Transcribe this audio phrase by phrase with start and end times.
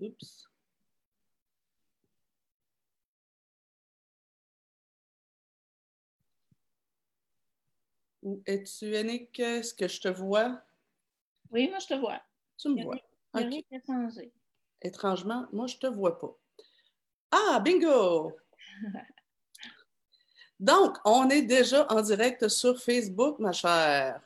[0.00, 0.48] Oups.
[8.46, 9.38] Es-tu, Annick?
[9.38, 10.62] Est-ce que je te vois?
[11.50, 12.20] Oui, moi, je te vois.
[12.58, 12.96] Tu me vois.
[13.32, 13.42] A
[13.86, 14.32] changé.
[14.82, 16.36] Étrangement, moi, je ne te vois pas.
[17.30, 18.36] Ah, bingo!
[20.60, 24.20] Donc, on est déjà en direct sur Facebook, ma chère.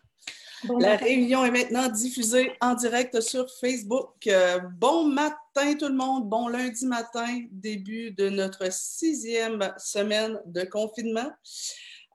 [0.79, 4.27] La réunion est maintenant diffusée en direct sur Facebook.
[4.27, 10.64] Euh, bon matin tout le monde, bon lundi matin, début de notre sixième semaine de
[10.64, 11.31] confinement.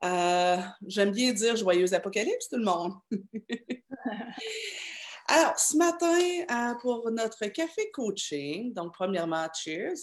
[0.04, 2.94] Euh, j'aime bien dire joyeuse apocalypse tout le monde.
[5.28, 6.18] Alors, ce matin,
[6.50, 9.94] euh, pour notre café coaching, donc premièrement, cheers.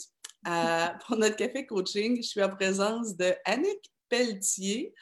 [1.05, 4.93] pour notre café coaching, je suis en présence de Annick Pelletier.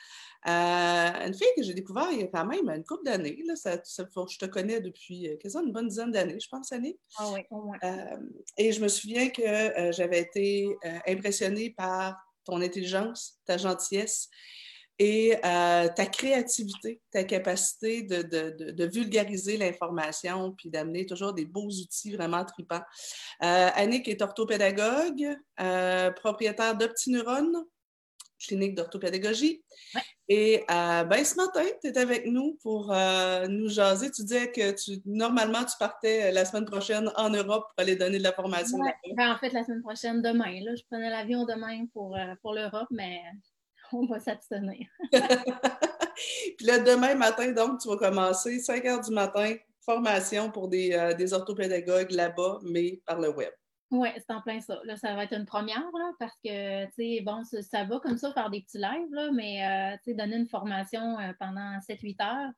[0.47, 3.43] Euh, une fille que j'ai découvert il y a quand même une couple d'années.
[3.47, 6.99] je te connais depuis euh, quasiment une bonne dizaine d'années, je pense, Annie.
[7.17, 7.77] Ah oui, au moins.
[7.83, 8.17] Euh,
[8.57, 10.75] et je me souviens que j'avais été
[11.07, 14.29] impressionnée par ton intelligence, ta gentillesse
[14.99, 22.45] et ta créativité, ta capacité de, vulgariser l'information puis d'amener toujours des beaux outils vraiment
[22.45, 22.83] tripants.
[23.39, 25.35] Annick est orthopédagogue,
[26.15, 27.65] propriétaire d'Optineuron,
[28.39, 29.63] clinique d'orthopédagogie.
[30.27, 34.09] Et euh, ben, ce matin, tu es avec nous pour euh, nous jaser.
[34.11, 37.95] Tu disais que tu, normalement, tu partais euh, la semaine prochaine en Europe pour aller
[37.95, 38.79] donner de la formation.
[39.15, 40.59] Ben, en fait, la semaine prochaine, demain.
[40.63, 43.21] Là, je prenais l'avion demain pour, pour l'Europe, mais
[43.93, 44.87] on va s'abstenir.
[46.57, 51.13] Puis là, demain matin, donc, tu vas commencer 5 heures du matin, formation pour des,
[51.17, 53.51] des orthopédagogues là-bas, mais par le web.
[53.95, 54.79] Oui, c'est en plein ça.
[54.83, 58.17] Là, ça va être une première, là, parce que, tu sais, bon, ça, va comme
[58.17, 61.79] ça faire des petits lives, là, mais, euh, tu sais, donner une formation euh, pendant
[61.79, 62.51] 7-8 heures,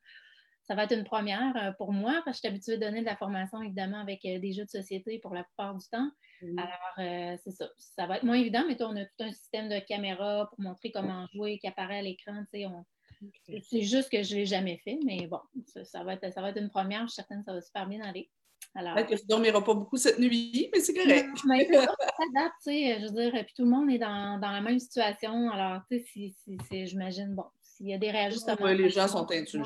[0.63, 3.01] ça va être une première euh, pour moi, parce que je suis habituée à donner
[3.01, 6.09] de la formation, évidemment, avec des jeux de société pour la plupart du temps.
[6.57, 7.69] Alors, c'est ça.
[7.77, 10.59] Ça va être moins évident, mais toi, on a tout un système de caméra pour
[10.59, 14.45] montrer comment jouer, qui apparaît à l'écran, tu sais, C'est juste que je ne l'ai
[14.45, 15.39] jamais fait, mais bon,
[15.83, 17.03] ça, va être, ça va être une première.
[17.03, 18.29] Je suis certaine que ça va super bien aller.
[18.75, 21.29] Alors, que tu ne dormiras pas beaucoup cette nuit, mais c'est correct.
[21.45, 21.81] mais ça
[22.17, 24.79] s'adapte, tu sais, je veux dire, puis tout le monde est dans, dans la même
[24.79, 25.49] situation.
[25.49, 26.35] Alors, tu sais, si,
[26.69, 28.67] si, j'imagine, bon, s'il y a des réajustements.
[28.67, 29.63] Les gens sont intelligents.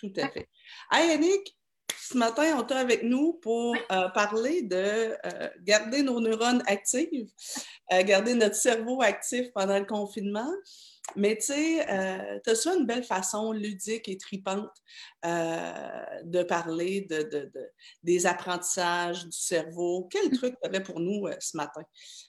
[0.00, 0.48] Tout à fait.
[0.90, 1.54] Hey, Annick,
[1.98, 7.30] ce matin, on est avec nous pour euh, parler de euh, garder nos neurones actifs,
[7.92, 10.50] euh, garder notre cerveau actif pendant le confinement.
[11.16, 14.70] Mais tu sais, euh, tu as ça une belle façon ludique et tripante
[15.24, 17.50] euh, de parler de,
[18.02, 20.08] des apprentissages du cerveau.
[20.10, 20.36] Quel mmh.
[20.36, 21.82] truc tu avais pour nous euh, ce matin?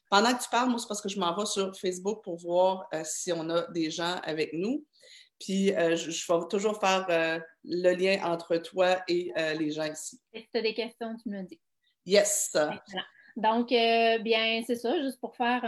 [0.09, 2.87] Pendant que tu parles, moi, c'est parce que je m'en vais sur Facebook pour voir
[3.03, 4.85] si on a des gens avec nous.
[5.39, 7.05] Puis je, vais toujours faire
[7.63, 10.19] le lien entre toi et les gens ici.
[10.33, 11.59] Si tu as des questions, tu me dis.
[12.05, 12.55] Yes!
[13.35, 15.63] Donc, bien, c'est ça, juste pour faire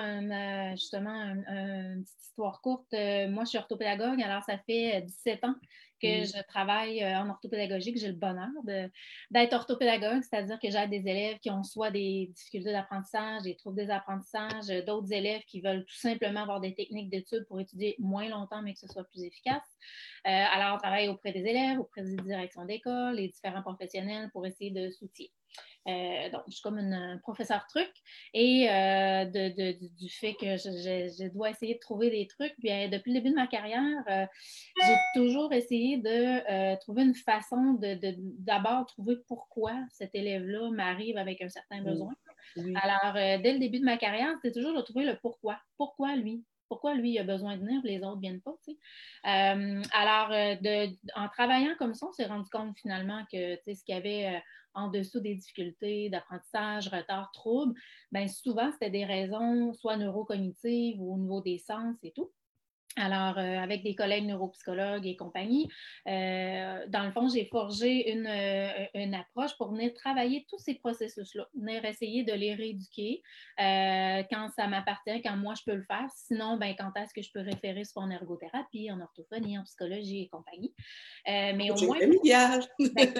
[0.76, 5.48] justement une petite histoire courte, euh, moi, je suis orthopédagogue, alors ça fait 17 euh,
[5.48, 5.56] ans
[6.02, 6.26] que mm.
[6.26, 8.50] je travaille euh, en orthopédagogie, que j'ai le bonheur
[9.31, 13.78] d'être orthopédagogue, c'est-à-dire que j'ai des élèves qui ont soit des difficultés d'apprentissage, des troubles
[13.78, 18.28] des apprentissages, d'autres élèves qui veulent tout simplement avoir des techniques d'études pour étudier moins
[18.28, 19.64] longtemps, mais que ce soit plus efficace.
[20.26, 24.72] alors, on travaille auprès des élèves, auprès des directions d'école, les différents professionnels pour essayer
[24.72, 25.30] de soutenir.
[25.88, 27.92] Euh, donc, je suis comme une professeur truc.
[28.34, 33.20] Et euh, du fait que je, dois essayer de trouver des trucs, bien, depuis le
[33.20, 34.26] début de ma carrière, euh,
[34.84, 37.98] j'ai toujours essayé de trouver une façon de
[38.40, 42.14] d'abord trouver pourquoi cet élève-là m'arrive avec un certain besoin.
[42.82, 45.60] Alors, dès le début de ma carrière, c'était toujours de trouver le pourquoi.
[45.78, 46.44] Pourquoi lui?
[46.68, 48.56] pourquoi lui il a besoin de venir, les autres ne viennent pas.
[49.24, 50.32] alors,
[51.16, 54.42] en travaillant comme ça, on s'est rendu compte finalement que ce qu'il y avait
[54.75, 57.74] en dessous des difficultés d'apprentissage, retard, troubles,
[58.12, 62.31] bien souvent, c'était des raisons soit neurocognitives ou au niveau des sens et tout.
[62.98, 65.70] Alors, euh, avec des collègues neuropsychologues et compagnie,
[66.08, 70.76] euh, dans le fond, j'ai forgé une, euh, une, approche pour venir travailler tous ces
[70.76, 73.22] processus-là, venir essayer de les rééduquer
[73.58, 76.08] quand ça m'appartient, quand moi je peux le faire.
[76.16, 80.24] Sinon, ben, quand est-ce que je peux référer sur en ergothérapie, en orthophonie, en psychologie
[80.24, 80.74] et compagnie.
[81.26, 81.98] mais au moins.
[82.96, 83.14] Ben,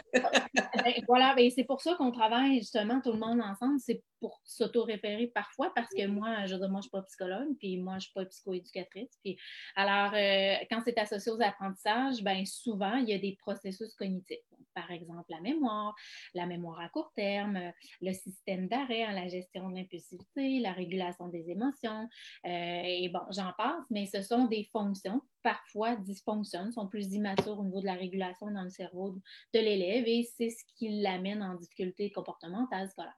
[0.84, 3.80] ben, voilà, ben, c'est pour ça qu'on travaille justement tout le monde ensemble.
[3.80, 7.04] C'est pour s'auto-référer parfois parce que moi, je veux dire, moi, je ne suis pas
[7.04, 9.20] psychologue, puis moi, je ne suis pas psychoéducatrice.
[9.24, 9.38] Puis
[9.76, 14.40] alors, euh, quand c'est associé aux apprentissages, bien souvent, il y a des processus cognitifs.
[14.74, 15.96] par exemple la mémoire,
[16.34, 21.28] la mémoire à court terme, le système d'arrêt, hein, la gestion de l'impulsivité, la régulation
[21.28, 22.10] des émotions,
[22.46, 27.60] euh, et bon, j'en passe, mais ce sont des fonctions parfois dysfonctionnent, sont plus immatures
[27.60, 29.12] au niveau de la régulation dans le cerveau
[29.54, 33.16] de l'élève et c'est ce qui l'amène en difficulté comportementale scolaire.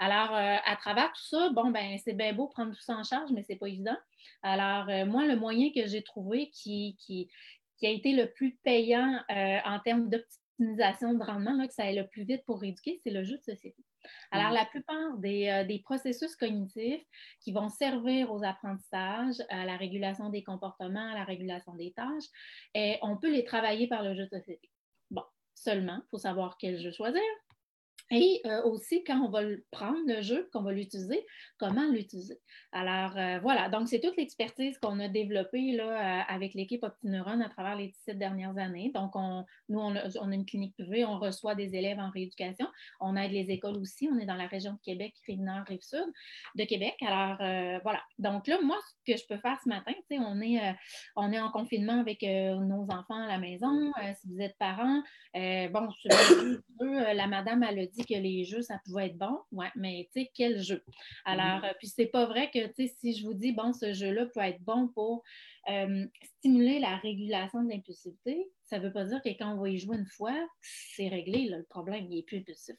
[0.00, 3.04] Alors, euh, à travers tout ça, bon, ben, c'est bien beau prendre tout ça en
[3.04, 3.96] charge, mais c'est pas évident.
[4.42, 7.28] Alors, euh, moi, le moyen que j'ai trouvé qui, qui,
[7.86, 12.08] a été le plus payant euh, en termes d'optimisation de rendement, que ça aille le
[12.08, 13.84] plus vite pour éduquer, c'est le jeu de société.
[14.30, 17.04] Alors, la plupart des, des, processus cognitifs
[17.40, 22.28] qui vont servir aux apprentissages, à la régulation des comportements, à la régulation des tâches,
[22.74, 24.70] et on peut les travailler par le jeu de société.
[25.10, 25.24] Bon,
[25.54, 27.22] seulement, il faut savoir quel jeu choisir,
[28.10, 29.40] et euh, aussi, quand on va
[29.70, 31.26] prendre le jeu, qu'on va l'utiliser,
[31.58, 32.40] comment l'utiliser?
[32.72, 37.40] Alors, euh, voilà, donc c'est toute l'expertise qu'on a développée là, euh, avec l'équipe OptiNeuron
[37.42, 38.90] à travers les 17 dernières années.
[38.94, 42.66] Donc, on, nous, on a, une clinique privée, on reçoit des élèves en rééducation.
[43.00, 44.08] On aide les écoles aussi.
[44.10, 46.06] On est dans la région de Québec, Rive-Nord, Rive-Sud
[46.54, 46.94] de Québec.
[47.06, 47.36] Alors,
[47.82, 48.02] voilà.
[48.18, 50.60] Donc là, moi, ce que je peux faire ce matin, on est,
[51.16, 53.92] on est en confinement avec nos enfants à la maison.
[54.20, 55.02] si vous êtes parents,
[55.34, 55.88] bon,
[56.80, 59.38] la madame, elle a dit que les jeux, ça pouvait être bon.
[59.52, 60.82] Ouais, mais tu sais, quel jeu?
[61.24, 63.92] Alors, euh, puis c'est pas vrai que, tu sais, si je vous dis, bon, ce
[63.92, 65.22] jeu-là peut être bon pour
[65.68, 66.06] euh,
[66.38, 69.96] stimuler la régulation de l'impulsivité, ça veut pas dire que quand on va y jouer
[69.96, 70.34] une fois,
[70.94, 72.76] c'est réglé, le problème, il n'est plus impulsif.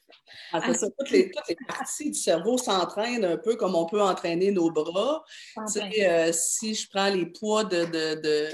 [0.52, 0.86] Ah, ça.
[0.98, 1.30] Toutes, les,
[1.66, 5.24] parties du cerveau s'entraînent un peu comme on peut entraîner nos bras.
[5.58, 8.52] Euh, si je prends les poids de, de,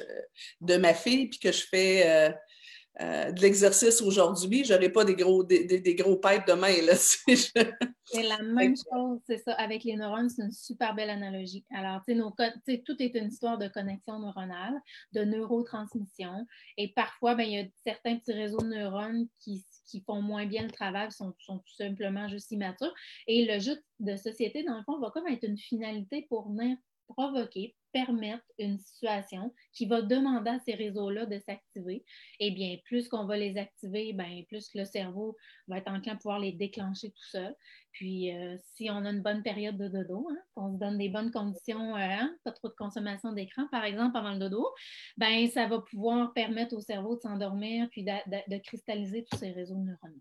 [0.61, 2.33] de, ma fille puis que je fais euh,
[2.99, 6.73] de l'exercice aujourd'hui, je n'aurai pas des gros, des, des, gros pipes demain.
[6.97, 9.53] c'est la même chose, c'est ça.
[9.53, 11.65] Avec les neurones, c'est une super belle analogie.
[11.75, 14.75] Alors, nos, tout est une histoire de connexion neuronale,
[15.13, 16.47] de neurotransmission.
[16.79, 20.47] Et parfois, ben, il y a certains petits réseaux de neurones qui, qui font moins
[20.47, 22.95] bien le travail, sont, sont tout simplement juste immatures.
[23.27, 26.77] Et le jeu de société, dans le fond, va comme être une finalité pour venir
[27.09, 32.05] provoquer, permettre une situation qui va demander à ces réseaux-là de s'activer.
[32.41, 35.37] Et bien, plus qu'on va les activer, bien, plus le cerveau
[35.69, 37.55] va être enclin à pouvoir les déclencher tout seul.
[37.97, 41.09] Puis, euh, si on a une bonne période de dodo, hein, qu'on se donne des
[41.09, 44.69] bonnes conditions, euh, hein, pas trop de consommation d'écran, par exemple, avant le dodo,
[45.17, 49.77] ben, ça va pouvoir permettre au cerveau de s'endormir puis de, cristalliser tous ces réseaux
[49.77, 50.21] neuronaux.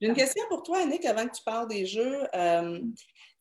[0.00, 2.26] J'ai une question pour toi, Annick, avant que tu parles des jeux.
[2.32, 2.80] Euh,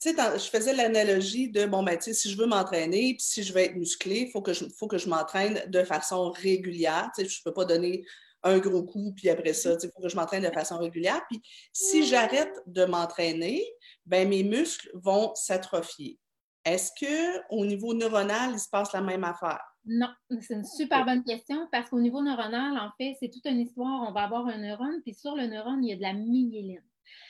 [0.01, 3.53] tu sais, je faisais l'analogie de, bon, ben, si je veux m'entraîner, puis si je
[3.53, 7.09] veux être musclé, il faut que je, faut que je m'entraîne de façon régulière.
[7.15, 8.03] Tu sais, je ne peux pas donner
[8.43, 11.21] un gros coup, puis après ça, il faut que je m'entraîne de façon régulière.
[11.29, 11.41] Puis
[11.73, 13.63] si j'arrête de m'entraîner,
[14.05, 16.19] ben mes muscles vont s'atrophier.
[16.65, 19.61] Est-ce qu'au niveau neuronal, il se passe la même affaire?
[19.85, 20.09] Non,
[20.41, 24.07] c'est une super bonne question parce qu'au niveau neuronal, en fait, c'est toute une histoire.
[24.07, 26.83] On va avoir un neurone, puis sur le neurone, il y a de la myéline.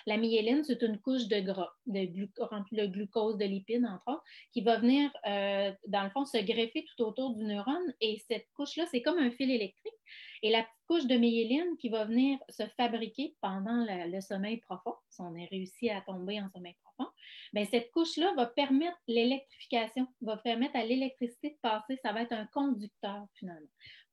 [0.06, 4.78] La myéline, c'est une couche de gras, de glucose, de lipides, entre autres, qui va
[4.78, 7.94] venir, euh, dans le fond, se greffer tout autour du neurone.
[8.02, 9.94] Et cette couche-là, c'est comme un fil électrique.
[10.42, 14.96] Et la petite couche de myéline qui va venir se fabriquer pendant le sommeil profond,
[15.10, 17.12] si on est réussi à tomber en sommeil profond,
[17.54, 22.00] bien, cette couche-là va permettre l'électrification, va permettre à l'électricité de passer.
[22.04, 23.68] Ça va être un conducteur, finalement.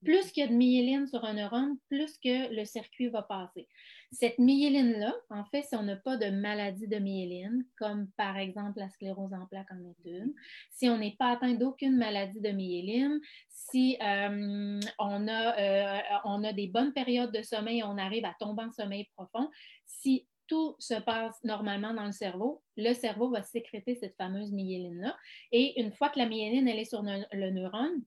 [0.04, 3.66] Plus qu'il y a de myéline sur un neurone, plus que le circuit va passer.
[4.12, 8.78] Cette myéline-là, en fait, si on n'a pas de maladie de myéline, comme par exemple
[8.78, 10.22] la sclérose en plaques en est
[10.70, 16.44] si on n'est pas atteint d'aucune maladie de myéline, si euh, on, a, euh, on
[16.44, 19.50] a des bonnes périodes de sommeil, on arrive à tomber en sommeil profond,
[19.84, 25.16] si tout se passe normalement dans le cerveau, le cerveau va sécréter cette fameuse myéline-là.
[25.52, 28.02] Et une fois que la myéline est sur le neurone,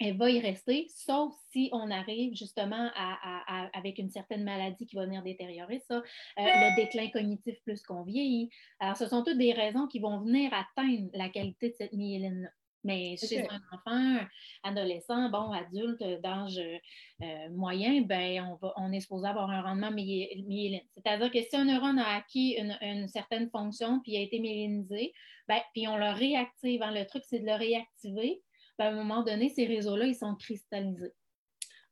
[0.00, 4.96] elle va y rester, sauf si on arrive justement à, avec une certaine maladie qui
[4.96, 6.02] va venir détériorer ça, euh,
[6.36, 8.48] le déclin cognitif plus qu'on vieillit.
[8.80, 12.48] Alors, ce sont toutes des raisons qui vont venir atteindre la qualité de cette myéline-là.
[12.82, 14.26] Mais chez un enfant,
[14.62, 19.90] adolescent, bon, adulte d'âge euh, moyen, ben, on, va, on est supposé avoir un rendement
[19.90, 20.80] myéline.
[20.92, 25.12] C'est-à-dire que si un neurone a acquis une, certaine fonction puis a été myélinisé,
[25.46, 28.40] ben, puis on le réactive, hein, le truc, c'est de le réactiver
[28.80, 31.12] à un moment donné, ces réseaux-là, ils sont cristallisés.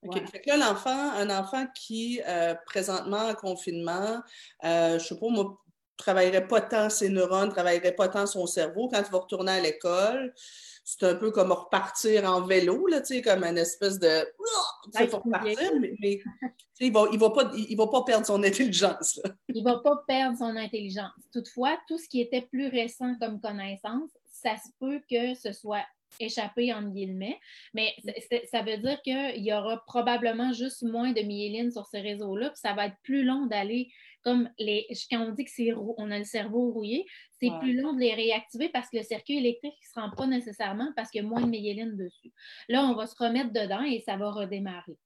[0.02, 0.46] OK.
[0.46, 4.20] là, l'enfant, un enfant qui, euh, présentement en confinement,
[4.64, 5.58] euh, je ne sais pas, moi,
[5.96, 8.88] travaillerait pas tant ses neurones, travaillerait pas tant son cerveau.
[8.88, 10.32] Quand il va retourner à l'école,
[10.84, 14.24] c'est un peu comme repartir en vélo, là, comme une espèce de.
[14.98, 16.20] Il faut repartir, mais,
[16.80, 19.20] il ne va, il va, pas, il va pas perdre son intelligence.
[19.48, 21.10] Il ne va pas perdre son intelligence.
[21.32, 25.84] Toutefois, tout ce qui était plus récent comme connaissance, ça se peut que ce soit
[26.20, 27.38] échapper, entre guillemets.
[27.74, 27.94] Mais
[28.50, 32.60] ça veut dire qu'il y aura probablement juste moins de myéline sur ces réseaux-là, puis
[32.60, 33.90] ça va être plus long d'aller
[34.24, 34.86] comme les.
[35.10, 37.06] Quand on dit qu'on a le cerveau rouillé,
[37.40, 40.26] c'est plus long de les réactiver parce que le circuit électrique ne se rend pas
[40.26, 42.32] nécessairement parce qu'il y a moins de myéline dessus.
[42.68, 44.96] Là, on va se remettre dedans et ça va redémarrer.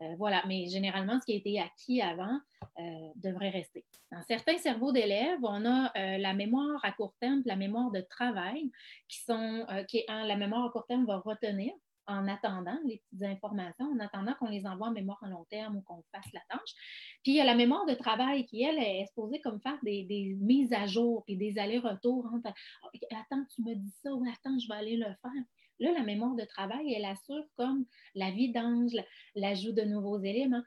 [0.00, 2.38] Euh, voilà, mais généralement, ce qui a été acquis avant
[2.78, 2.82] euh,
[3.16, 3.84] devrait rester.
[4.10, 8.00] Dans certains cerveaux d'élèves, on a euh, la mémoire à court terme, la mémoire de
[8.00, 8.70] travail,
[9.08, 11.72] qui sont, qui, hein, la mémoire à court terme va retenir
[12.06, 15.76] en attendant les petites informations, en attendant qu'on les envoie en mémoire à long terme
[15.76, 16.74] ou qu'on fasse la tâche.
[17.22, 20.36] Puis il y a la mémoire de travail qui, elle, est supposée comme faire des,
[20.40, 22.28] mises à jour et des allers-retours.
[22.44, 25.42] Attends, tu me dis ça ou attends, je vais aller le faire.
[25.82, 27.84] Là, la mémoire de travail, elle assure comme
[28.14, 28.92] la vidange,
[29.34, 30.62] l'ajout de nouveaux éléments.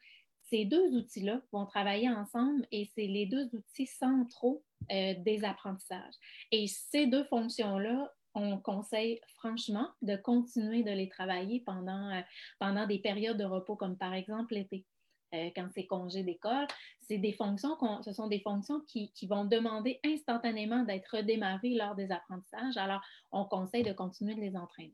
[0.50, 6.13] Ces deux outils-là vont travailler ensemble et c'est les deux outils centraux euh, des apprentissages.
[6.51, 13.00] Et ces deux fonctions-là, on conseille franchement de continuer de les travailler pendant, euh, des
[13.00, 14.86] périodes de repos, comme par exemple l'été.
[15.34, 16.67] Euh, quand c'est congé d'école,
[17.00, 22.77] c'est fonctions ce sont des fonctions qui, vont demander instantanément d'être redémarrées lors des apprentissages.
[22.77, 24.93] Alors, on conseille de continuer de les entraîner.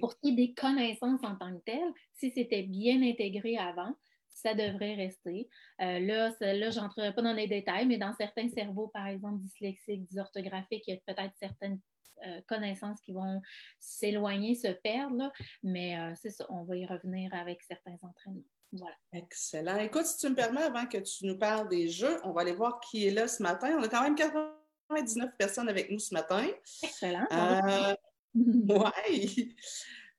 [0.00, 3.94] Pour ce qui est des connaissances en tant que telles, si c'était bien intégré avant,
[4.34, 5.48] ça devrait rester.
[5.80, 9.40] Euh, là, là je n'entrerai pas dans les détails, mais dans certains cerveaux, par exemple
[9.40, 11.80] dyslexiques, dysorthographiques, il y a peut-être certaines
[12.26, 13.40] euh, connaissances qui vont
[13.80, 18.42] s'éloigner, se perdre, mais euh, c'est ça, on va y revenir avec certains entraînements.
[18.72, 18.96] Voilà.
[19.12, 19.76] Excellent.
[19.78, 22.54] Écoute, si tu me permets, avant que tu nous parles des jeux, on va aller
[22.54, 23.76] voir qui est là ce matin.
[23.78, 26.46] On a quand même 99 personnes avec nous ce matin.
[26.82, 27.26] Excellent.
[28.40, 29.54] Euh, oui.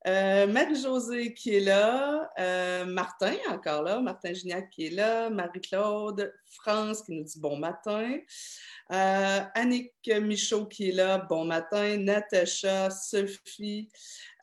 [0.06, 6.34] Euh, Marie-Josée qui est là, euh, Martin encore là, Martin Gignac qui est là, Marie-Claude,
[6.46, 8.18] France qui nous dit bon matin,
[8.92, 13.90] euh, Annick Michaud qui est là, bon matin, Natacha, Sophie,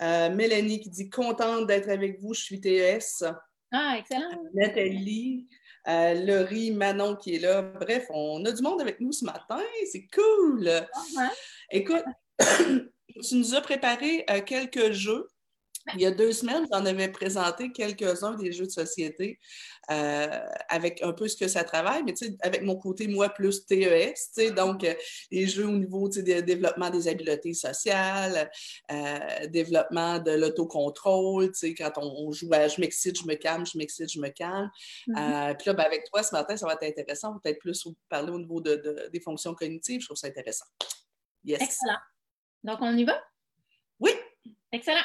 [0.00, 3.26] Mélanie qui dit contente d'être avec vous, je suis TES.
[3.70, 4.42] Ah, excellent.
[4.54, 5.46] Nathalie,
[5.86, 7.60] Laurie, Manon qui est là.
[7.60, 9.60] Bref, on a du monde avec nous ce matin,
[9.92, 10.70] c'est cool.
[11.18, 11.30] Ah,
[11.70, 12.04] Écoute,
[13.22, 15.26] tu nous as préparé quelques jeux.
[15.94, 19.38] Il y a deux semaines, j'en avais présenté quelques-uns des jeux de société
[19.90, 24.52] euh, avec un peu ce que ça travaille, mais avec mon côté, moi, plus TES,
[24.54, 24.94] donc euh,
[25.30, 28.50] les jeux au niveau du développement des habiletés sociales,
[28.92, 34.12] euh, développement de l'autocontrôle, quand on, joue à je m'excite, je me calme, je m'excite,
[34.12, 34.70] je me calme.
[35.08, 35.56] Mm-hmm.
[35.56, 38.38] Puis là, ben, avec toi, ce matin, ça va être intéressant, peut-être plus parler au
[38.38, 40.66] niveau de, des fonctions cognitives, je trouve ça intéressant.
[41.42, 41.62] Yes.
[41.62, 41.98] Excellent.
[42.64, 43.20] Donc, on y va?
[44.00, 44.10] Oui.
[44.72, 44.98] Excellent.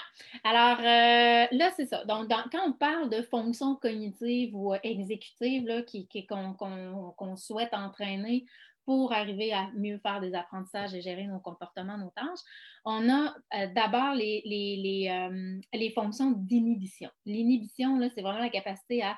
[0.43, 2.05] Alors, euh, là, c'est ça.
[2.05, 5.83] Donc, quand on parle de fonctions cognitives ou exécutives
[6.27, 8.45] qu'on, souhaite entraîner
[8.85, 12.41] pour arriver à mieux faire des apprentissages et gérer nos comportements, nos tâches,
[12.85, 17.09] on a euh, d'abord les, les, euh, les, fonctions d'inhibition.
[17.25, 19.17] L'inhibition, c'est vraiment la capacité à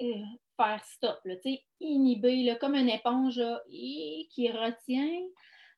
[0.00, 1.34] faire stop, là,
[1.78, 5.20] inhiber, comme une éponge qui retient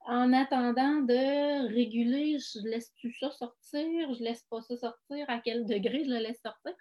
[0.06, 5.64] en attendant de réguler, je laisse-tu ça sortir, je laisse pas ça sortir, à quel
[5.66, 6.74] degré je le laisse sortir.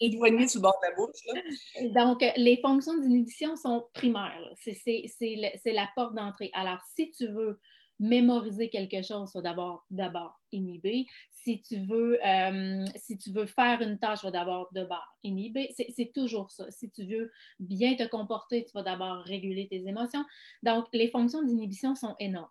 [0.00, 1.94] Éloigné sur le bord de la bouche.
[1.94, 4.40] Donc, les fonctions d'inhibition sont primaires.
[4.56, 6.50] C'est la porte d'entrée.
[6.54, 7.60] Alors, si tu veux
[8.00, 11.06] mémoriser quelque chose, il faut d'abord d'abord inhiber.
[11.44, 15.74] Si tu veux euh, si tu veux faire une tâche, il faut d'abord d'abord inhiber.
[15.76, 16.70] C'est toujours ça.
[16.70, 20.24] Si tu veux bien te comporter, tu vas d'abord réguler tes émotions.
[20.62, 22.48] Donc, les fonctions d'inhibition sont énormes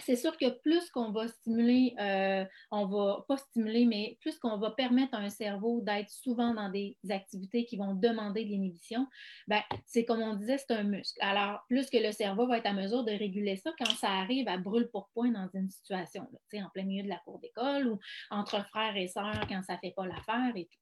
[0.00, 4.58] c'est sûr que plus qu'on va stimuler, euh, on va pas stimuler, mais plus qu'on
[4.58, 9.06] va permettre à un cerveau d'être souvent dans des activités qui vont demander de l'inhibition,
[9.46, 11.18] ben, c'est comme on disait, c'est un muscle.
[11.20, 14.48] Alors, plus que le cerveau va être à mesure de réguler ça quand ça arrive
[14.48, 17.98] à brûle pour point dans une situation, en plein milieu de la cour d'école ou
[18.30, 20.78] entre frères et sœurs quand ça ne fait pas l'affaire et tout.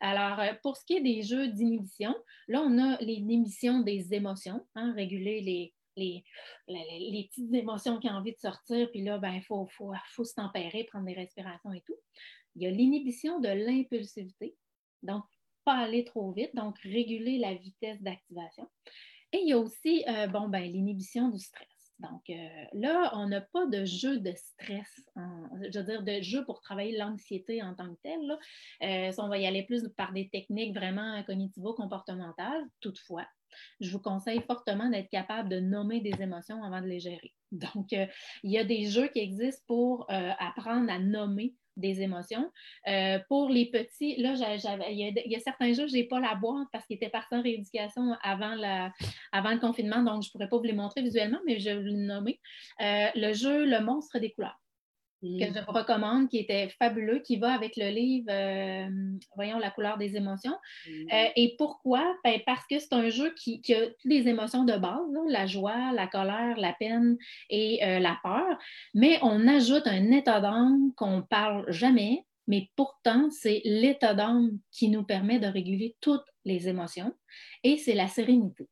[0.00, 2.14] Alors, euh, pour ce qui est des jeux d'inhibition,
[2.48, 6.24] là, on a l'inhibition des émotions, hein, réguler les, les,
[7.30, 10.34] petites émotions qui ont envie de sortir, puis là, ben, il faut, faut, faut, se
[10.34, 11.96] tempérer, prendre des respirations et tout.
[12.56, 14.56] Il y a l'inhibition de l'impulsivité,
[15.02, 15.24] donc
[15.64, 18.68] pas aller trop vite, donc réguler la vitesse d'activation.
[19.32, 21.68] Et il y a aussi, euh, bon, ben, l'inhibition du stress.
[22.00, 26.44] Donc euh, là, on n'a pas de jeu de stress, je veux dire, de jeu
[26.44, 28.38] pour travailler l'anxiété en tant que telle.
[28.82, 33.26] Euh, on va y aller plus par des techniques vraiment cognitivo-comportementales, toutefois
[33.80, 37.32] je vous conseille fortement d'être capable de nommer des émotions avant de les gérer.
[37.52, 38.06] Donc, euh,
[38.42, 42.50] il y a des jeux qui existent pour euh, apprendre à nommer des émotions.
[42.88, 44.34] Euh, pour les petits, là,
[44.90, 47.42] il, y a, certains jeux, je n'ai pas la boîte parce qu'ils étaient partis en
[47.42, 48.56] rééducation avant,
[49.32, 51.76] avant le confinement, donc je ne pourrais pas vous les montrer visuellement, mais je vais
[51.76, 52.40] vous le nommer.
[52.78, 54.63] le jeu Le monstre des couleurs.
[55.38, 58.88] Que je recommande, qui était fabuleux, qui va avec le livre, euh,
[59.34, 60.56] voyons, La couleur des émotions.
[60.88, 62.16] Euh, et pourquoi?
[62.24, 65.92] Ben, parce que c'est un jeu qui, a toutes les émotions de base, la joie,
[65.92, 67.16] la colère, la peine
[67.50, 68.58] et euh, la peur,
[68.94, 74.58] mais on ajoute un état d'âme qu'on ne parle jamais, mais pourtant, c'est l'état d'âme
[74.70, 77.12] qui nous permet de réguler toutes les émotions
[77.62, 78.68] et c'est la sérénité.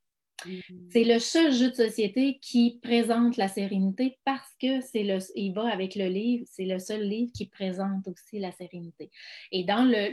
[0.91, 5.53] C'est le seul jeu de société qui présente la sérénité parce que c'est le, il
[5.53, 9.11] va avec le livre, c'est le seul livre qui présente aussi la sérénité.
[9.51, 10.11] Et dans le,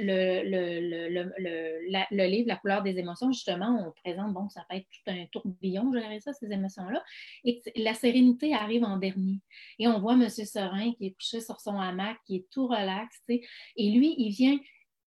[2.27, 5.91] livre La couleur des émotions, justement, on présente, bon, ça peut être tout un tourbillon,
[5.93, 7.03] je dirais ça, ces émotions-là.
[7.43, 9.39] Et la sérénité arrive en dernier.
[9.77, 10.29] Et on voit M.
[10.29, 14.57] Serein qui est couché sur son hamac, qui est tout relax, et lui, il vient,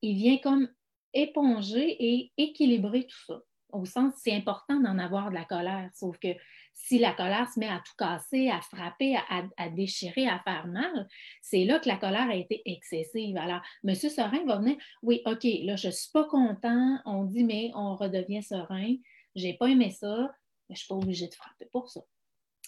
[0.02, 0.68] il vient comme
[1.14, 6.18] éponger et équilibrer tout ça au sens, c'est important d'en avoir de la colère, sauf
[6.18, 6.28] que
[6.74, 9.16] si la colère se met à tout casser, à frapper,
[9.56, 11.08] à, déchirer, à faire mal,
[11.40, 13.36] c'est là que la colère a été excessive.
[13.36, 13.94] Alors, M.
[13.94, 17.96] Serein va venir, oui, OK, là, je ne suis pas content, on dit, mais on
[17.96, 18.94] redevient serein,
[19.36, 20.30] je n'ai pas aimé ça,
[20.68, 22.00] mais je ne suis pas obligée de frapper pour ça.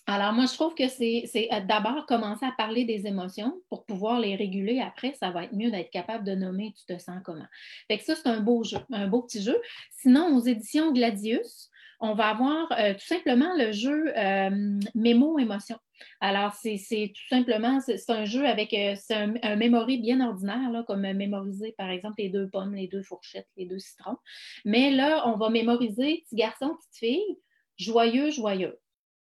[0.06, 4.20] Alors, moi, je trouve que c'est euh, d'abord commencer à parler des émotions pour pouvoir
[4.20, 4.80] les réguler.
[4.80, 7.46] Après, ça va être mieux d'être capable de nommer tu te sens comment.
[7.88, 9.58] Fait que ça, c'est un beau jeu, un beau petit jeu.
[9.92, 11.70] Sinon, aux éditions Gladius,
[12.00, 15.78] on va avoir euh, tout simplement le jeu euh, mémo-émotion.
[16.20, 16.76] Alors, c'est
[17.14, 18.94] tout simplement, c'est un jeu avec un,
[19.42, 23.64] un bien ordinaire, là, comme mémoriser, par exemple, les deux pommes, les deux fourchettes, les
[23.64, 24.18] deux citrons.
[24.66, 27.38] Mais là, on va mémoriser petit garçon, petite fille,
[27.78, 28.78] joyeux, joyeux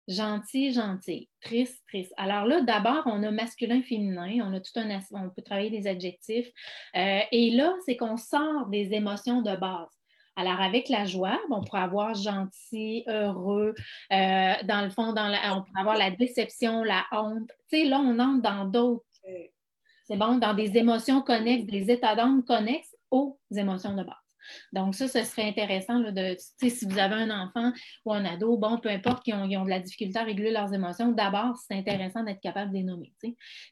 [0.08, 2.12] gentil, gentil, triste, triste.
[2.16, 5.86] Alors là, d'abord, on a masculin, féminin, on a tout un on peut travailler des
[5.86, 6.48] adjectifs.
[6.96, 9.88] Euh, et là, c'est qu'on sort des émotions de base.
[10.34, 13.74] Alors, avec la joie, on pourrait avoir gentil, heureux,
[14.12, 17.50] euh, dans le fond, dans on pourrait avoir la déception, la honte.
[17.70, 19.04] Tu sais, là, on entre dans d'autres.
[20.04, 24.21] C'est bon, dans des émotions connexes, des états d'âme connexes aux émotions de base.
[24.72, 27.72] Donc, ça, ce serait intéressant de, si vous avez un enfant
[28.04, 30.72] ou un ado, bon, peu importe, qui ont, ont de la difficulté à réguler leurs
[30.72, 33.12] émotions, d'abord, c'est intéressant d'être capable de les nommer.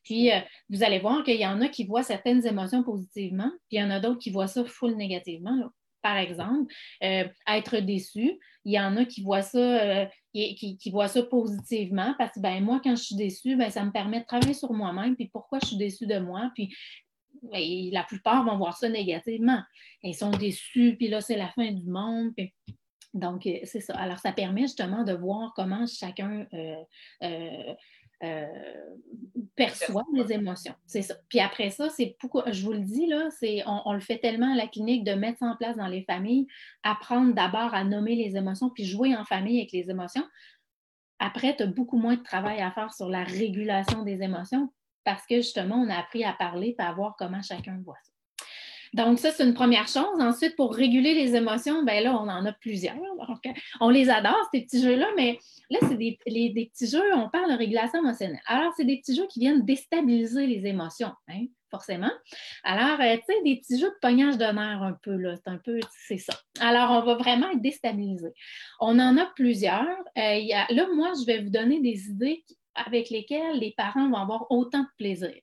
[0.04, 3.78] Puis, euh, vous allez voir qu'il y en a qui voient certaines émotions positivement, puis
[3.78, 5.70] il y en a d'autres qui voient ça full négativement.
[6.02, 6.72] Par exemple,
[7.04, 12.33] euh, être déçu, il y en a qui voient ça, euh, qui, ça positivement parce
[12.33, 15.14] que ben, moi, quand je suis déçue, ben, ça me permet de travailler sur moi-même,
[15.14, 16.74] puis pourquoi je suis déçue de moi, puis
[17.42, 19.62] la plupart vont voir ça négativement.
[20.03, 22.33] Ils sont déçus, puis là, c'est la fin du monde.
[23.14, 23.94] Donc, euh, c'est ça.
[23.96, 27.74] Alors, ça permet justement de voir comment chacun euh,
[28.22, 28.46] euh,
[29.57, 30.74] perçoit les émotions.
[30.87, 31.16] C'est ça.
[31.29, 34.53] Puis après ça, c'est pourquoi, je vous le dis, là, c'est, on, le fait tellement
[34.53, 36.46] à la clinique de mettre en place dans les familles,
[36.83, 40.26] apprendre d'abord à nommer les émotions, puis jouer en famille avec les émotions.
[41.18, 44.70] Après, tu as beaucoup moins de travail à faire sur la régulation des émotions
[45.04, 48.10] parce que justement, on a appris à parler et à voir comment chacun voit ça.
[48.92, 50.20] Donc, ça, c'est une première chose.
[50.20, 52.96] Ensuite, pour réguler les émotions, ben là, on en a plusieurs.
[53.80, 55.38] on les adore, ces petits jeux-là, mais
[55.70, 58.40] là, c'est des, petits jeux, on parle de régulation émotionnelle.
[58.46, 62.10] Alors, c'est des petits jeux qui viennent déstabiliser les émotions, hein, forcément.
[62.64, 65.50] Alors, euh, tu sais, des petits jeux de pognage de nerfs un peu, là, c'est
[65.50, 66.34] un peu, c'est ça.
[66.58, 68.30] Alors, on va vraiment être déstabilisé.
[68.80, 69.86] On en a plusieurs.
[70.18, 74.50] Euh, là, moi, je vais vous donner des idées avec lesquels les parents vont avoir
[74.50, 75.35] autant de plaisir.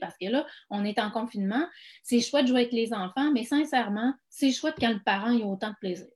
[0.00, 1.64] Parce que là, on est en confinement.
[2.02, 5.44] C'est chouette de jouer avec les enfants, mais sincèrement, c'est chouette quand le parent a
[5.44, 6.08] autant de plaisir.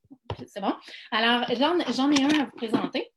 [0.47, 0.75] C'est bon?
[1.11, 3.11] Alors, j'en ai un à vous présenter.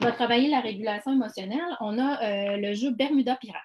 [0.00, 1.76] On va travailler la régulation émotionnelle.
[1.80, 3.62] On a euh, le jeu Bermuda Pirate.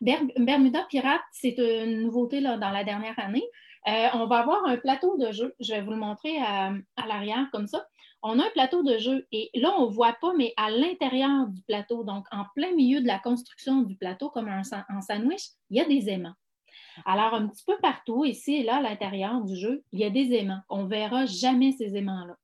[0.00, 3.44] Bermuda Pirate, c'est une nouveauté là, dans la dernière année.
[3.86, 5.54] Euh, on va avoir un plateau de jeu.
[5.60, 6.72] Je vais vous le montrer à
[7.06, 7.86] l'arrière comme ça
[8.22, 11.46] on a un plateau de jeu et là, on ne voit pas, mais à l'intérieur
[11.46, 15.76] du plateau, donc en plein milieu de la construction du plateau, comme un, sandwich, il
[15.76, 16.34] y a des aimants.
[17.06, 20.10] Alors, un petit peu partout, ici et là, à l'intérieur du jeu, il y a
[20.10, 20.62] des aimants.
[20.68, 22.36] On ne verra jamais ces aimants-là.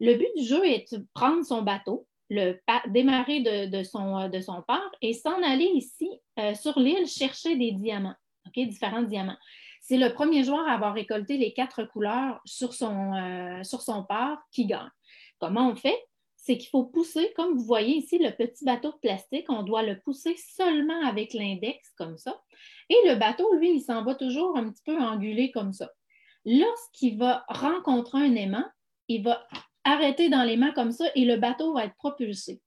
[0.00, 4.62] Le but du jeu est de prendre son bateau, le démarrer de, son, de son
[4.66, 8.16] port et s'en aller ici euh, sur l'île chercher des diamants,
[8.56, 9.36] différents diamants.
[9.86, 14.02] C'est le premier joueur à avoir récolté les quatre couleurs sur son, euh, sur son
[14.02, 14.88] port qui gagne.
[15.38, 16.02] Comment on fait?
[16.36, 19.82] C'est qu'il faut pousser, comme vous voyez ici, le petit bateau de plastique, on doit
[19.82, 22.40] le pousser seulement avec l'index, comme ça.
[22.88, 25.90] Et le bateau, lui, il s'en va toujours un petit peu angulé comme ça.
[26.46, 28.64] Lorsqu'il va rencontrer un aimant,
[29.08, 29.46] il va
[29.84, 32.62] arrêter dans l'aimant comme ça et le bateau va être propulsé.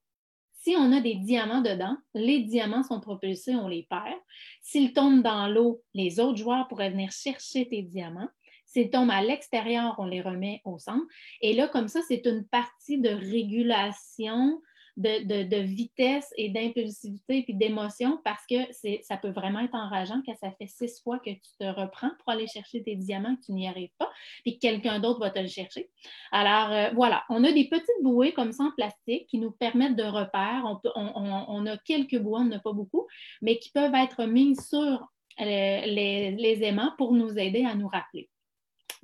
[0.68, 4.20] Si on a des diamants dedans, les diamants sont propulsés, on les perd.
[4.60, 8.28] S'ils tombent dans l'eau, les autres joueurs pourraient venir chercher tes diamants.
[8.66, 11.06] S'ils tombent à l'extérieur, on les remet au centre.
[11.40, 14.60] Et là, comme ça, c'est une partie de régulation
[14.98, 18.56] de, vitesse et d'impulsivité puis d'émotion parce que
[19.02, 22.32] ça peut vraiment être enrageant quand ça fait six fois que tu te reprends pour
[22.32, 24.10] aller chercher tes diamants que tu n'y arrives pas
[24.42, 25.88] puis que quelqu'un d'autre va te le chercher.
[26.32, 29.96] Alors, euh, voilà, on a des petites bouées comme ça en plastique qui nous permettent
[29.96, 30.64] de repères.
[30.94, 33.06] On, a quelques bouées, on n'a pas beaucoup,
[33.40, 35.06] mais qui peuvent être mises sur
[35.38, 38.28] les aimants pour nous aider à nous rappeler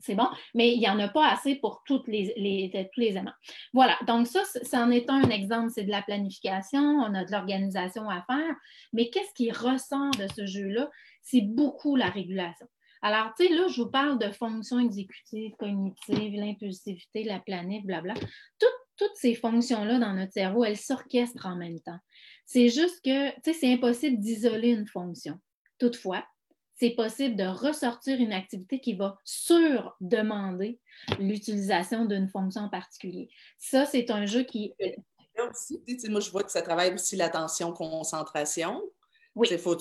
[0.05, 3.33] c'est bon, mais il n'y en a pas assez pour les, tous les aimants.
[3.73, 7.33] Voilà, donc ça, ça en est un exemple, c'est de la planification, on a de
[7.33, 8.55] l'organisation à faire,
[8.93, 10.91] mais qu'est-ce qui ressort de ce jeu-là?
[11.23, 12.67] C'est beaucoup la régulation.
[13.01, 18.15] Alors, tu sais, là, je vous parle de fonctions exécutives, cognitives, l'impulsivité, la planète, blabla.
[18.97, 21.99] toutes ces fonctions-là dans notre cerveau, elles s'orchestrent en même temps.
[22.47, 25.39] C'est juste que, tu sais, c'est impossible d'isoler une fonction.
[25.79, 26.25] Toutefois,
[26.77, 30.79] c'est possible de ressortir une activité qui va sur-demander
[31.19, 33.29] l'utilisation d'une fonction en particulier.
[33.59, 34.75] Ça, c'est un jeu qui.
[35.51, 38.83] Aussi, moi, je vois que ça travaille aussi l'attention, concentration.
[39.35, 39.49] Oui.
[39.59, 39.77] Faut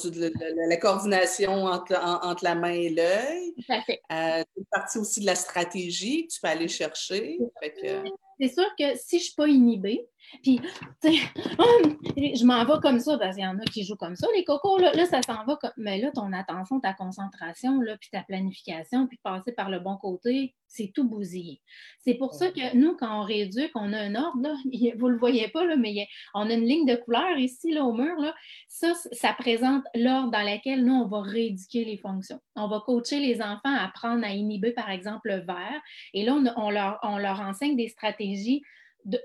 [0.67, 3.53] la coordination entre, la main et l'œil.
[3.55, 4.01] Tout à fait.
[4.11, 7.37] Euh, une partie aussi de la stratégie que tu peux aller chercher.
[7.61, 10.07] C'est sûr que si je ne suis pas inhibée,
[10.41, 10.59] puis,
[11.01, 11.15] tu sais,
[12.35, 14.43] je m'en vais comme ça, parce qu'il y en a qui jouent comme ça, les
[14.43, 15.71] cocos, là, ça s'en va comme.
[15.77, 19.97] Mais là, ton attention, ta concentration, là, puis ta planification, puis passer par le bon
[19.97, 21.61] côté, c'est tout bousillé.
[21.99, 24.55] C'est pour ça que nous, quand on réduit, qu'on a un ordre, là,
[24.97, 27.83] vous ne le voyez pas, là, mais on a une ligne de couleur ici, là,
[27.83, 28.33] au mur, là.
[28.67, 32.39] Ça, ça présente l'ordre dans lequel nous, on va rééduquer les fonctions.
[32.55, 35.81] On va coacher les enfants à apprendre à inhiber, par exemple, le vert.
[36.13, 38.63] Et là, on, on leur enseigne des stratégies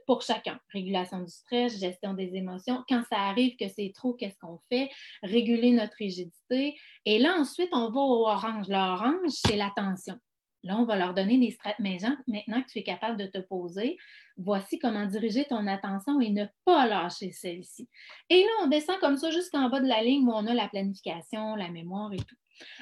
[0.07, 0.59] pour chacun.
[0.73, 2.85] Régulation du stress, gestion des émotions.
[2.88, 4.91] Quand ça arrive que c'est trop, qu'est-ce qu'on fait?
[5.23, 6.77] Réguler notre rigidité.
[7.05, 8.69] Et là, ensuite, on va au orange.
[8.69, 10.19] L'orange, c'est l'attention.
[10.64, 12.05] Là, on va leur donner des stratégies.
[12.27, 13.97] Maintenant que tu es capable de te poser,
[14.37, 17.88] voici comment diriger ton attention et ne pas lâcher celle-ci.
[18.29, 20.69] Et là, on descend comme ça jusqu'en bas de la ligne où on a la
[20.69, 22.37] planification, la mémoire et tout.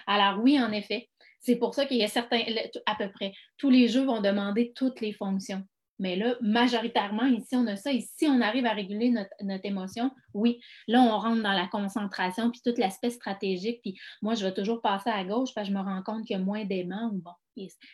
[0.06, 2.42] Alors oui, en effet, c'est pour ça qu'il y a certains,
[2.86, 5.62] à peu près, tous les jeux vont demander toutes les fonctions.
[5.98, 7.92] Mais là, majoritairement, ici, on a ça.
[7.92, 10.10] Ici, on arrive à réguler notre, émotion.
[10.34, 13.80] Oui, là, on rentre dans la concentration, puis tout l'aspect stratégique.
[13.82, 16.36] Puis moi, je vais toujours passer à gauche parce que je me rends compte qu'il
[16.36, 17.10] y a moins d'aimants.
[17.12, 17.32] Bon,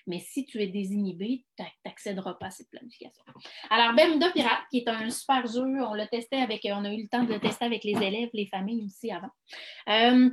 [0.06, 3.22] mais si tu es désinhibé, tu n'accéderas pas à cette planification.
[3.70, 7.02] Alors, Bermuda Pirate, qui est un super jeu, on l'a testé avec, on a eu
[7.02, 9.30] le temps de le tester avec les élèves, les familles aussi avant.
[9.88, 10.30] Euh,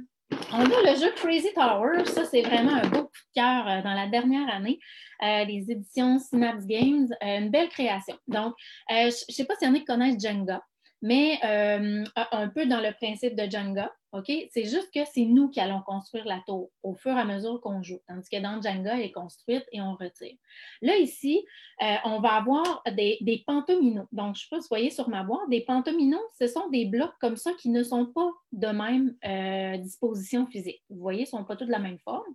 [0.51, 2.05] on a le jeu Crazy Tower.
[2.05, 4.79] Ça, c'est vraiment un beau coup de cœur euh, dans la dernière année.
[5.23, 8.15] Euh, les éditions Synapse Games, euh, une belle création.
[8.27, 8.53] Donc,
[8.89, 10.61] je ne sais pas s'il y en a qui connaissent Jenga
[11.01, 13.91] mais euh, un peu dans le principe de Jenga.
[14.11, 14.31] OK?
[14.51, 17.61] C'est juste que c'est nous qui allons construire la tour au fur et à mesure
[17.61, 17.99] qu'on joue.
[18.07, 20.35] Tandis que dans Jenga, elle est construite et on retire.
[20.81, 21.45] Là, ici,
[21.83, 23.43] euh, on va avoir des, des.
[23.47, 26.69] Donc, je ne sais pas si vous voyez sur ma boîte, des pantominos, ce sont
[26.69, 30.83] des blocs comme ça qui ne sont pas de même euh, disposition physique.
[30.89, 32.25] Vous voyez, ils ne sont pas tous de la même forme.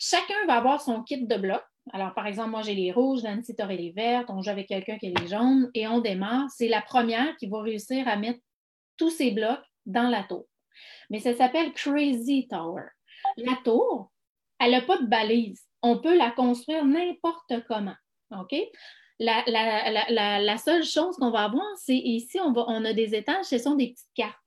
[0.00, 1.62] Chacun va avoir son kit de blocs.
[1.92, 4.68] Alors, par exemple, moi, j'ai les rouges, Nancy, tu aurais les vertes, on joue avec
[4.68, 6.48] quelqu'un qui a les jaunes et on démarre.
[6.50, 8.40] C'est la première qui va réussir à mettre
[8.96, 10.46] tous ces blocs dans la tour.
[11.10, 12.84] Mais ça s'appelle Crazy Tower.
[13.36, 14.10] La tour,
[14.58, 15.62] elle n'a pas de balise.
[15.82, 17.94] On peut la construire n'importe comment.
[18.30, 18.54] OK?
[19.18, 23.92] La, seule chose qu'on va avoir, c'est ici, on a des étages, ce sont des
[23.92, 24.38] petites cartes.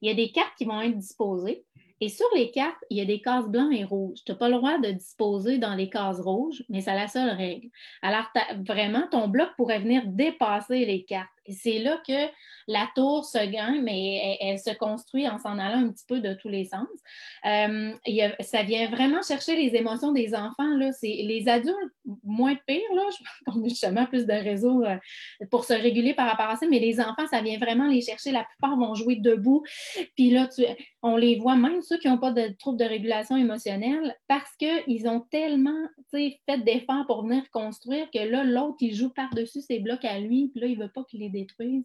[0.00, 1.64] Il y a des cartes qui vont être disposées.
[2.02, 4.18] Et sur les cartes, il y a des cases blancs et rouges.
[4.26, 7.30] Tu n'as pas le droit de disposer dans les cases rouges, mais c'est la seule
[7.30, 7.68] règle.
[8.02, 8.24] Alors,
[8.66, 11.30] vraiment, ton bloc pourrait venir dépasser les cartes.
[11.48, 12.30] C'est là que
[12.68, 16.34] la tour se gagne, mais elle, se construit en s'en allant un petit peu de
[16.34, 16.88] tous les sens.
[17.46, 17.92] Euh,
[18.40, 20.76] ça vient vraiment chercher les émotions des enfants.
[20.76, 20.90] Là.
[21.02, 21.76] Les adultes,
[22.22, 24.96] moins pire, là, je pense qu'on a justement plus de réseaux euh,
[25.50, 28.30] pour se réguler par rapport à ça, mais les enfants, ça vient vraiment les chercher.
[28.30, 29.62] La plupart vont jouer debout.
[30.16, 30.48] Puis là,
[31.02, 35.08] on les voit, même ceux qui n'ont pas de troubles de régulation émotionnelle, parce qu'ils
[35.08, 40.04] ont tellement fait d'efforts pour venir construire que là, l'autre, il joue par-dessus ses blocs
[40.04, 41.84] à lui, puis là, il ne veut pas qu'il les détruisent.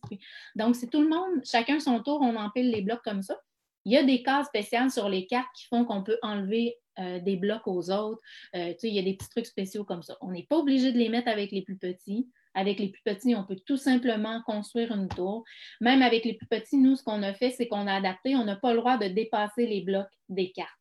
[0.55, 3.37] Donc, c'est tout le monde, chacun son tour, on empile les blocs comme ça.
[3.85, 7.19] Il y a des cas spéciales sur les cartes qui font qu'on peut enlever euh,
[7.19, 8.21] des blocs aux autres.
[8.55, 10.17] Euh, il y a des petits trucs spéciaux comme ça.
[10.19, 12.27] On n'est pas obligé de les mettre avec les plus petits.
[12.53, 15.43] Avec les plus petits, on peut tout simplement construire une tour.
[15.79, 18.35] Même avec les plus petits, nous, ce qu'on a fait, c'est qu'on a adapté.
[18.35, 20.76] On n'a pas le droit de dépasser les blocs des cartes.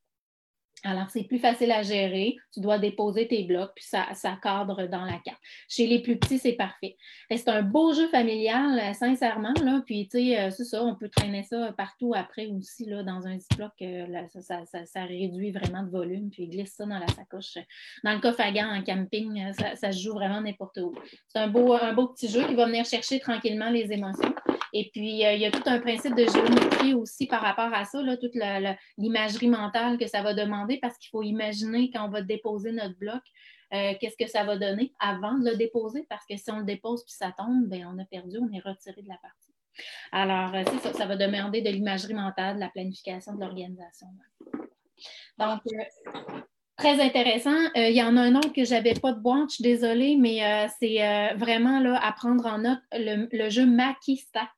[0.85, 2.37] Alors, c'est plus facile à gérer.
[2.53, 4.07] Tu dois déposer tes blocs, puis ça,
[4.43, 5.41] cadre dans la carte.
[5.69, 6.97] Chez les plus petits, c'est parfait.
[7.31, 9.55] C'est un beau jeu familial, euh, sincèrement.
[9.65, 9.83] Là.
[9.85, 13.27] Puis, tu sais, euh, c'est ça, on peut traîner ça partout après aussi, là, dans
[13.27, 13.73] un ziploc.
[13.83, 14.07] Euh,
[14.41, 17.59] ça, ça, réduit vraiment de volume, puis glisse ça dans la sacoche.
[18.05, 20.95] Dans le coffre à gants en camping, ça, se joue vraiment n'importe où.
[21.29, 24.35] C'est un beau, un beau petit jeu qui va venir chercher tranquillement les émotions.
[24.73, 28.03] Et puis, il y a tout un principe de géométrie aussi par rapport à ça,
[28.03, 28.35] là, toute
[28.99, 32.97] l'imagerie mentale que ça va demander parce qu'il faut imaginer quand on va déposer notre
[32.99, 33.23] bloc,
[33.71, 36.07] qu'est-ce que ça va donner avant de le déposer?
[36.09, 38.61] Parce que si on le dépose puis ça tombe, bien, on a perdu, on est
[38.61, 39.53] retiré de la partie.
[40.12, 44.07] Alors, c'est ça, ça va demander de l'imagerie mentale, de la planification de l'organisation.
[45.39, 45.61] Donc,
[46.77, 47.57] Très intéressant.
[47.77, 49.65] Euh, il y en a un autre que je n'avais pas de boîte, je suis
[49.65, 54.51] désolée, mais euh, c'est euh, vraiment là, à prendre en note le, jeu Maki Stack.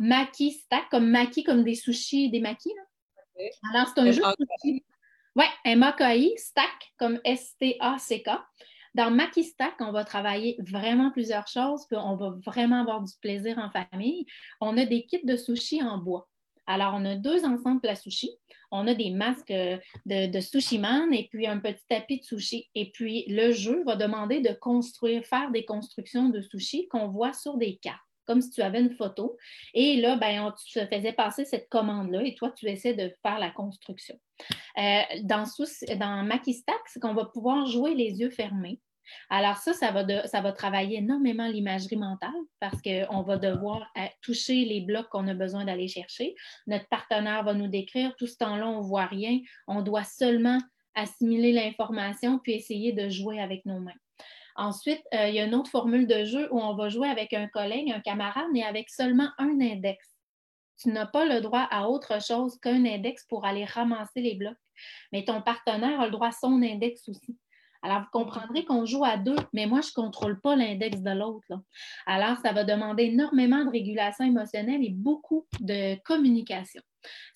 [0.00, 2.72] Maki Stack, comme Maki, comme des sushis, des makis.
[3.72, 4.80] Alors, c'est un jeu de
[5.38, 8.28] Oui, M-A-K-I, Stack, comme S-T-A-C-K.
[8.96, 13.12] Dans Maki Stack, on va travailler vraiment plusieurs choses, puis on va vraiment avoir du
[13.22, 14.26] plaisir en famille.
[14.60, 16.28] On a des kits de sushis en bois.
[16.66, 18.32] Alors, on a deux ensembles à sushi.
[18.72, 22.24] On a des masques euh, de, de sushi man et puis un petit tapis de
[22.24, 22.68] sushi.
[22.74, 27.32] Et puis, le jeu va demander de construire, faire des constructions de sushi qu'on voit
[27.32, 29.36] sur des cartes comme si tu avais une photo.
[29.74, 33.38] Et là, ben, tu te faisais passer cette commande-là et toi, tu essaies de faire
[33.38, 34.20] la construction.
[34.76, 35.44] Euh, dans,
[35.98, 38.80] dans Makistack, c'est qu'on va pouvoir jouer les yeux fermés.
[39.30, 44.02] Alors ça, ça va, ça va travailler énormément l'imagerie mentale parce qu'on va devoir euh,
[44.20, 46.34] toucher les blocs qu'on a besoin d'aller chercher.
[46.66, 49.40] Notre partenaire va nous décrire, tout ce temps-là, on ne voit rien.
[49.66, 50.58] On doit seulement
[50.94, 53.92] assimiler l'information puis essayer de jouer avec nos mains.
[54.58, 57.32] Ensuite, euh, il y a une autre formule de jeu où on va jouer avec
[57.32, 60.04] un collègue, un camarade, mais avec seulement un index.
[60.80, 64.58] Tu n'as pas le droit à autre chose qu'un index pour aller ramasser les blocs.
[65.12, 67.38] Mais ton partenaire a le droit à son index aussi.
[67.88, 71.10] Alors, vous comprendrez qu'on joue à deux, mais moi, je ne contrôle pas l'index de
[71.10, 71.46] l'autre.
[72.04, 76.82] Alors, ça va demander énormément de régulation émotionnelle et beaucoup de communication.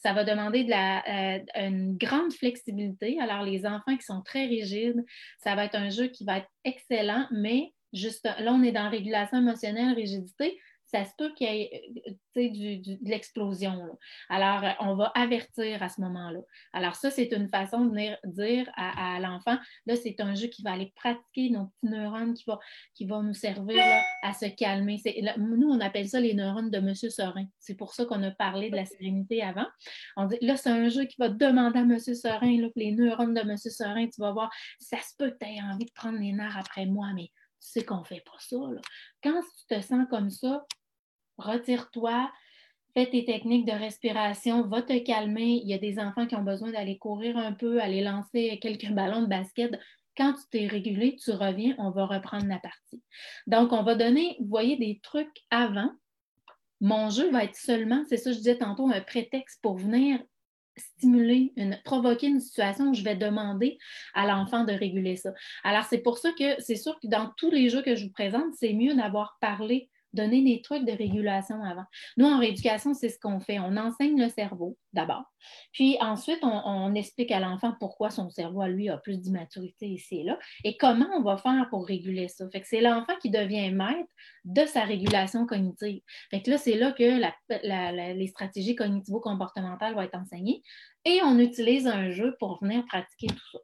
[0.02, 3.18] Ça va demander euh, une grande flexibilité.
[3.18, 5.02] Alors, les enfants qui sont très rigides,
[5.38, 8.90] ça va être un jeu qui va être excellent, mais juste là, on est dans
[8.90, 10.58] régulation émotionnelle, rigidité
[10.92, 13.98] ça se peut qu'il y ait euh, de l'explosion.
[14.28, 16.40] Alors, euh, on va avertir à ce moment-là.
[16.72, 20.62] Alors, ça, c'est une façon de venir dire à, l'enfant, là, c'est un jeu qui
[20.62, 22.58] va aller pratiquer nos petits neurones, qui va,
[22.94, 23.82] qui va nous servir
[24.22, 25.00] à se calmer.
[25.38, 26.94] nous, on appelle ça les neurones de M.
[26.94, 27.46] Sorin.
[27.58, 29.66] C'est pour ça qu'on a parlé de la sérénité avant.
[30.16, 31.98] On dit, là, c'est un jeu qui va demander à M.
[31.98, 33.56] Sorin, là, les neurones de M.
[33.56, 36.56] Sorin, tu vas voir, ça se peut que tu aies envie de prendre les nerfs
[36.58, 37.30] après moi, mais
[37.62, 38.56] tu sais qu'on ne fait pas ça.
[39.22, 40.64] Quand tu te sens comme ça,
[41.42, 42.30] retire-toi,
[42.94, 45.60] fais tes techniques de respiration, va te calmer.
[45.62, 48.90] Il y a des enfants qui ont besoin d'aller courir un peu, aller lancer quelques
[48.92, 49.78] ballons de basket.
[50.16, 53.02] Quand tu t'es régulé, tu reviens, on va reprendre la partie.
[53.46, 55.90] Donc, on va donner, vous voyez, des trucs avant.
[56.80, 60.20] Mon jeu va être seulement, c'est ça que je disais tantôt, un prétexte pour venir
[60.76, 63.78] stimuler, une, provoquer une situation où je vais demander
[64.14, 65.32] à l'enfant de réguler ça.
[65.64, 68.12] Alors, c'est pour ça que c'est sûr que dans tous les jeux que je vous
[68.12, 71.84] présente, c'est mieux d'avoir parlé donner des trucs de régulation avant.
[72.16, 73.58] Nous, en rééducation, c'est ce qu'on fait.
[73.58, 75.24] On enseigne le cerveau d'abord.
[75.72, 80.24] Puis ensuite, on, explique à l'enfant pourquoi son cerveau, lui, a plus d'immaturité ici et
[80.24, 82.48] là et comment on va faire pour réguler ça.
[82.50, 84.10] Fait que c'est l'enfant qui devient maître
[84.44, 86.02] de sa régulation cognitive.
[86.30, 90.62] Fait que là, c'est là que les stratégies cognitivo-comportementales vont être enseignées
[91.04, 93.58] et on utilise un jeu pour venir pratiquer tout ça.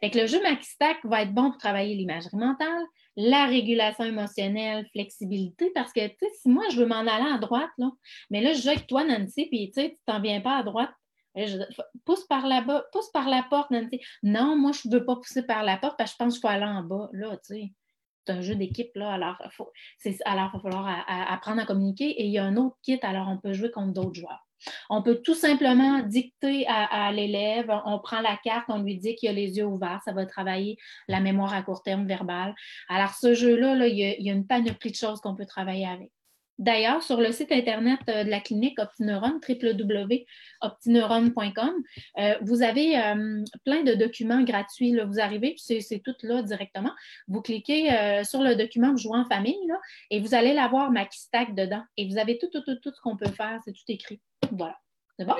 [0.00, 2.84] Fait que le jeu Maxistack va être bon pour travailler l'imagerie mentale,
[3.16, 7.38] la régulation émotionnelle, flexibilité, parce que, tu sais, si moi, je veux m'en aller à
[7.38, 7.90] droite, là,
[8.30, 10.62] mais là, je joue avec toi, Nancy, puis, tu sais, tu t'en viens pas à
[10.62, 10.90] droite,
[12.04, 14.00] pousse par là-bas, pousse par la porte, Nancy.
[14.22, 16.40] Non, moi, je ne veux pas pousser par la porte parce que je pense qu'il
[16.40, 17.10] faut aller en bas.
[17.12, 17.72] Là, tu sais,
[18.24, 19.12] c'est un jeu d'équipe, là.
[19.12, 19.36] Alors,
[20.04, 22.08] il va falloir apprendre à communiquer.
[22.08, 24.45] Et il y a un autre kit, alors on peut jouer contre d'autres joueurs.
[24.90, 29.28] On peut tout simplement dicter à, l'élève, on prend la carte, on lui dit qu'il
[29.28, 30.76] a les yeux ouverts, ça va travailler
[31.08, 32.54] la mémoire à court terme verbale.
[32.88, 36.10] Alors, ce jeu-là, là, il, y a, une panoplie de choses qu'on peut travailler avec.
[36.58, 41.74] D'ailleurs, sur le site Internet euh, de la clinique Optineuron, www.optineuron.com,
[42.18, 44.98] euh, vous avez euh, plein de documents gratuits.
[44.98, 46.92] Vous arrivez, c'est tout là directement.
[47.28, 47.90] Vous cliquez
[48.24, 49.54] sur le document jouer en famille
[50.10, 51.84] et vous allez l'avoir Stack dedans.
[51.96, 53.60] Et vous avez tout, tout, tout, tout ce qu'on peut faire.
[53.64, 54.20] C'est tout écrit.
[54.52, 54.78] Voilà.
[55.18, 55.34] C'est bon?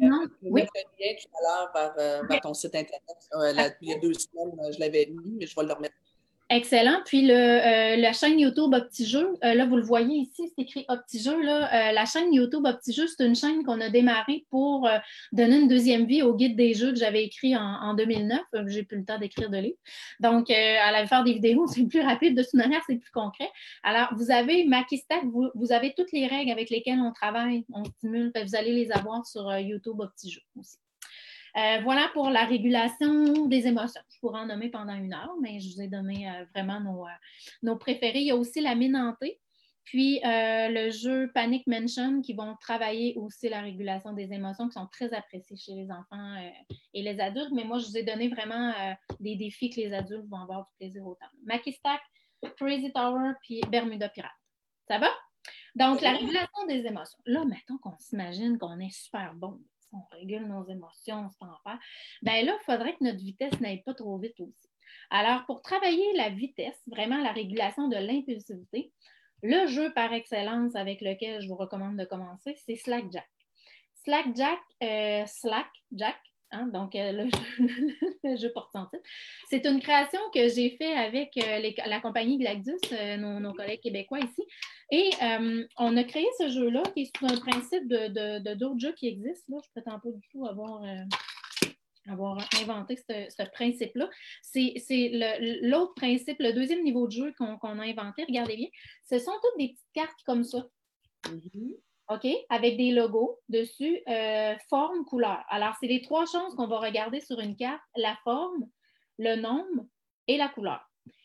[0.00, 0.26] non?
[0.42, 0.62] Oui.
[0.62, 3.76] Lien tout à l'heure vers, ton site Internet.
[3.80, 5.94] il y a deux semaines, je l'avais mis, mais je vais le remettre
[6.54, 7.00] Excellent.
[7.06, 11.42] Puis euh, la chaîne YouTube OptiJeux, euh, là, vous le voyez ici, c'est écrit OptiJeux.
[11.42, 14.86] Là, euh, la chaîne YouTube OptiJeux, c'est une chaîne qu'on a démarrée pour
[15.32, 18.42] donner une deuxième vie au guide des jeux que j'avais écrit en, 2009.
[18.66, 19.78] J'ai plus le temps d'écrire de livres.
[20.20, 22.36] Donc, à la faire des vidéos, c'est plus rapide.
[22.36, 23.48] De toute manière, c'est plus concret.
[23.82, 27.84] Alors, vous avez Makistack, vous, vous, avez toutes les règles avec lesquelles on travaille, on
[27.84, 28.30] stimule.
[28.46, 30.81] Vous allez les avoir sur YouTube OptiJeux aussi.
[31.56, 34.00] Euh, voilà pour la régulation des émotions.
[34.08, 37.06] Je pourrais en nommer pendant une heure, mais je vous ai donné euh, vraiment nos,
[37.06, 37.10] euh,
[37.62, 38.20] nos, préférés.
[38.20, 39.38] Il y a aussi la mine hantée.
[39.84, 44.86] Puis le jeu Panic Mention qui vont travailler aussi la régulation des émotions qui sont
[44.86, 46.36] très appréciés chez les enfants
[46.94, 47.50] et les adultes.
[47.52, 48.72] Mais moi, je vous ai donné vraiment
[49.18, 51.26] des défis que les adultes vont avoir du plaisir autant.
[51.44, 52.00] Macky Stack,
[52.56, 54.30] Crazy Tower, puis Bermuda Pirate.
[54.86, 55.08] Ça va?
[55.74, 57.18] Donc, la régulation des émotions.
[57.26, 59.60] Là, mettons qu'on s'imagine qu'on est super bon.
[59.92, 61.78] On régule nos émotions, on se en faire.
[62.22, 64.68] Bien là, il faudrait que notre vitesse n'aille pas trop vite aussi.
[65.10, 68.92] Alors, pour travailler la vitesse, vraiment la régulation de l'impulsivité,
[69.42, 73.28] le jeu par excellence avec lequel je vous recommande de commencer, c'est Slackjack.
[74.04, 76.18] Slackjack, euh, Slack Jack,
[76.52, 79.02] hein, donc euh, le, jeu, portant titre.
[79.50, 82.80] C'est une création que j'ai fait avec euh, la compagnie Gladius,
[83.18, 84.42] nos, collègues québécois ici.
[84.90, 85.10] Et
[85.78, 89.56] on a créé ce jeu-là qui est sous un principe de d'autres jeux qui existent.
[89.56, 89.60] Là.
[89.62, 90.82] Je ne prétends pas du tout avoir
[92.08, 94.08] avoir inventé ce, principe-là.
[94.42, 94.74] C'est
[95.62, 98.24] l'autre principe, le deuxième niveau de jeu qu'on a inventé.
[98.24, 98.68] Regardez bien,
[99.08, 100.66] ce sont toutes des petites cartes comme ça.
[101.24, 101.76] Mm-hmm.
[102.08, 102.26] OK?
[102.48, 105.44] Avec des logos dessus, euh, forme, couleur.
[105.48, 108.68] Alors, c'est les trois choses qu'on va regarder sur une carte la forme,
[109.18, 109.86] le nombre
[110.28, 110.80] et la couleur.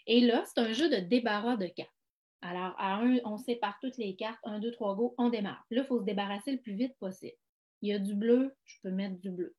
[0.05, 1.89] Et là, c'est un jeu de débarras de cartes.
[2.41, 5.65] Alors, à un, on sépare toutes les cartes, un, deux, trois, go, on démarre.
[5.71, 7.35] Là, il faut se débarrasser le plus vite possible.
[7.81, 9.55] Il y a du bleu, je peux mettre du bleu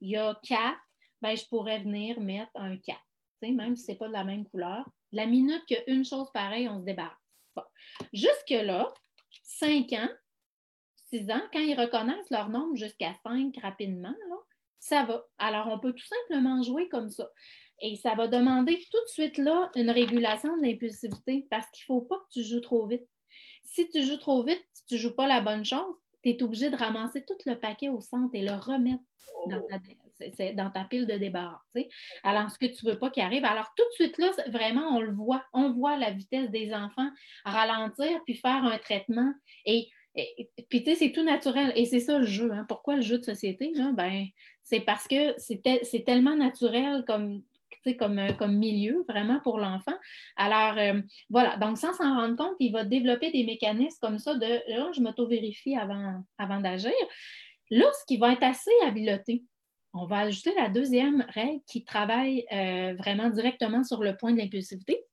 [0.00, 0.80] il y a quatre,
[1.22, 2.98] ben, je pourrais venir mettre un 4,
[3.42, 4.88] même si ce n'est pas de la même couleur.
[5.12, 7.16] La minute qu'il y a une chose pareille, on se débarrasse.
[8.12, 8.92] Jusque-là,
[9.42, 10.08] 5 ans,
[11.10, 14.14] 6 ans, quand ils reconnaissent leur nombre jusqu'à 5 rapidement,
[14.78, 15.24] ça va.
[15.38, 17.28] Alors, on peut tout simplement jouer comme ça.
[17.80, 21.98] Et ça va demander tout de suite là une régulation de l'impulsivité parce qu'il ne
[21.98, 23.06] faut pas que tu joues trop vite.
[23.64, 26.42] Si tu joues trop vite, si tu ne joues pas la bonne chose, tu es
[26.42, 29.02] obligé de ramasser tout le paquet au centre et le remettre
[30.56, 31.60] dans ta, pile de débarras.
[32.22, 33.44] Alors, ce que tu ne veux pas qu'il arrive.
[33.44, 35.44] Alors, tout de suite là, vraiment, on le voit.
[35.52, 37.10] On voit la vitesse des enfants
[37.44, 39.32] ralentir puis faire un traitement.
[39.66, 39.88] Et,
[40.68, 41.72] puis, tu sais, c'est tout naturel.
[41.76, 42.50] Et c'est ça le jeu.
[42.52, 42.64] Hein.
[42.68, 43.72] Pourquoi le jeu de société?
[43.94, 44.26] Ben,
[44.62, 47.42] c'est parce que c'est tellement naturel comme,
[47.94, 49.94] comme, euh, comme milieu vraiment pour l'enfant.
[50.36, 51.00] Alors, euh,
[51.30, 54.90] voilà, donc sans s'en rendre compte, il va développer des mécanismes comme ça de là,
[54.92, 56.92] je m'auto-vérifie avant, avant d'agir.
[57.70, 59.44] Là, ce qui va être assez habileté,
[59.92, 64.38] on va ajouter la deuxième règle qui travaille euh, vraiment directement sur le point de
[64.38, 65.04] l'impulsivité.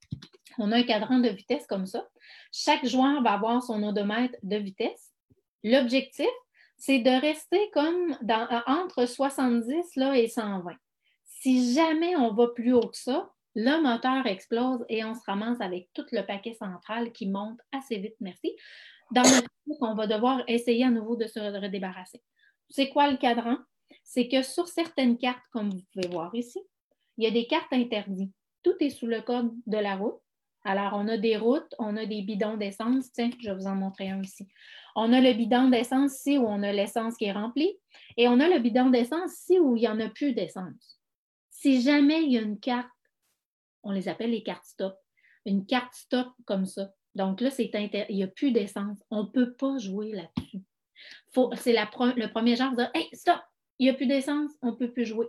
[0.58, 2.08] On a un cadran de vitesse comme ça.
[2.52, 5.14] Chaque joueur va avoir son odomètre de vitesse.
[5.64, 6.28] L'objectif,
[6.78, 10.74] c'est de rester comme dans, entre 70 là, et 120.
[11.24, 15.62] Si jamais on va plus haut que ça, le moteur explose et on se ramasse
[15.62, 18.56] avec tout le paquet central qui monte assez vite, merci.
[19.12, 19.48] Dans le cas,
[19.82, 22.22] on va devoir essayer à nouveau de se redébarrasser.
[22.70, 23.58] C'est quoi le cadran?
[24.04, 26.60] C'est que sur certaines cartes, comme vous pouvez voir ici,
[27.18, 28.34] il y a des cartes interdites.
[28.64, 30.20] Tout est sous le code de la route.
[30.66, 33.12] Alors, on a des routes, on a des bidons d'essence.
[33.12, 34.48] Tiens, je vais vous en montrer un ici.
[34.96, 37.78] On a le bidon d'essence ici où on a l'essence qui est remplie.
[38.16, 41.00] Et on a le bidon d'essence ici où il n'y en a plus d'essence.
[41.50, 42.90] Si jamais il y a une carte,
[43.84, 44.96] on les appelle les cartes stop,
[45.46, 46.92] une carte stop comme ça.
[47.16, 49.04] Donc là, c'est il n'y a plus d'essence.
[49.12, 50.62] On ne peut pas jouer là-dessus.
[51.58, 53.40] C'est le premier genre de dire Hey, stop,
[53.80, 55.28] il n'y a plus d'essence, on ne peut plus jouer.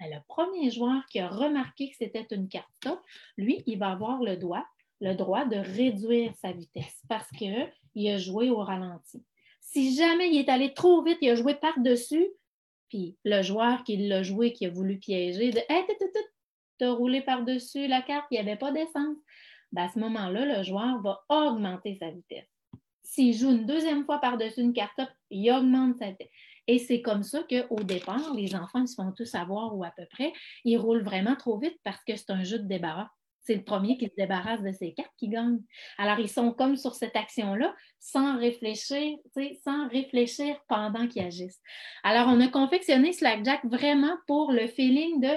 [0.00, 3.00] Ben, le premier joueur qui a remarqué que c'était une carte stop,
[3.36, 4.64] lui, il va avoir le droit,
[5.00, 9.24] le droit de réduire sa vitesse parce qu'il a joué au ralenti.
[9.60, 12.26] Si jamais il est allé trop vite, il a joué par-dessus,
[12.88, 15.84] puis le joueur qui l'a joué, qui a voulu piéger, de Hey,
[16.78, 19.16] tu as roulé par-dessus la carte, il n'y avait pas d'essence.
[19.72, 22.48] Ben, à ce moment-là, le joueur va augmenter sa vitesse.
[23.02, 26.30] S'il joue une deuxième fois par-dessus une carte, il augmente sa vitesse.
[26.66, 29.92] Et c'est comme ça qu'au départ, les enfants ils se font tous savoir ou à
[29.96, 30.32] peu près,
[30.64, 33.08] ils roulent vraiment trop vite parce que c'est un jeu de débarras
[33.44, 35.60] c'est le premier qui se débarrasse de ses cartes qui gagne.
[35.98, 39.18] Alors, ils sont comme sur cette action-là, sans réfléchir,
[39.62, 41.60] sans réfléchir pendant qu'ils agissent.
[42.02, 45.28] Alors, on a confectionné Slackjack vraiment pour le feeling de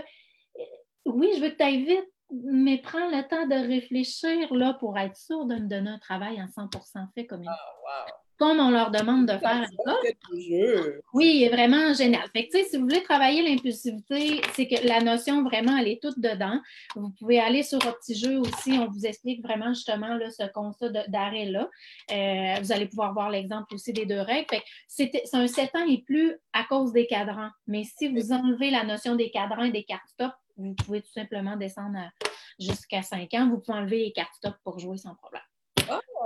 [1.06, 4.98] oui, je veux que tu ailles vite, mais prends le temps de réfléchir là, pour
[4.98, 8.70] être sûr de me donner un travail en 100% fait comme il oh, comme on
[8.70, 9.66] leur demande de faire
[11.14, 12.24] Oui, il est vraiment génial.
[12.34, 16.20] Fait que, si vous voulez travailler l'impulsivité, c'est que la notion vraiment, elle est toute
[16.20, 16.60] dedans.
[16.96, 20.44] Vous pouvez aller sur un petit jeu aussi, on vous explique vraiment justement là, ce
[20.54, 21.70] constat d'arrêt-là.
[22.12, 24.48] Euh, vous allez pouvoir voir l'exemple aussi des deux règles.
[24.88, 27.50] c'est un 7 ans et plus à cause des cadrans.
[27.66, 31.12] Mais si vous enlevez la notion des cadrans et des cartes stop, vous pouvez tout
[31.12, 32.00] simplement descendre
[32.60, 33.50] jusqu'à 5 ans.
[33.50, 35.42] Vous pouvez enlever les cartes stop pour jouer sans problème.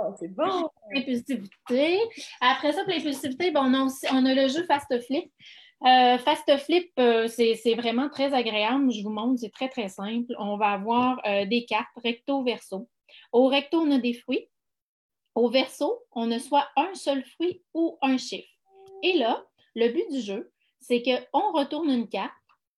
[0.04, 0.68] Oh, c'est bon!
[0.92, 1.98] L'impulsivité.
[2.40, 5.30] Après ça, pour l'impulsivité, bon, on, a on a le jeu Fast Flip.
[5.84, 8.90] Euh, Fast Flip, euh, c'est vraiment très agréable.
[8.90, 10.32] Je vous montre, c'est très, très simple.
[10.38, 12.88] On va avoir euh, des cartes recto-verso.
[13.32, 14.48] Au recto, on a des fruits.
[15.34, 18.48] au verso, on a soit un seul fruit ou un chiffre.
[19.02, 19.44] Et là,
[19.74, 22.32] le but du jeu, c'est qu'on retourne une carte,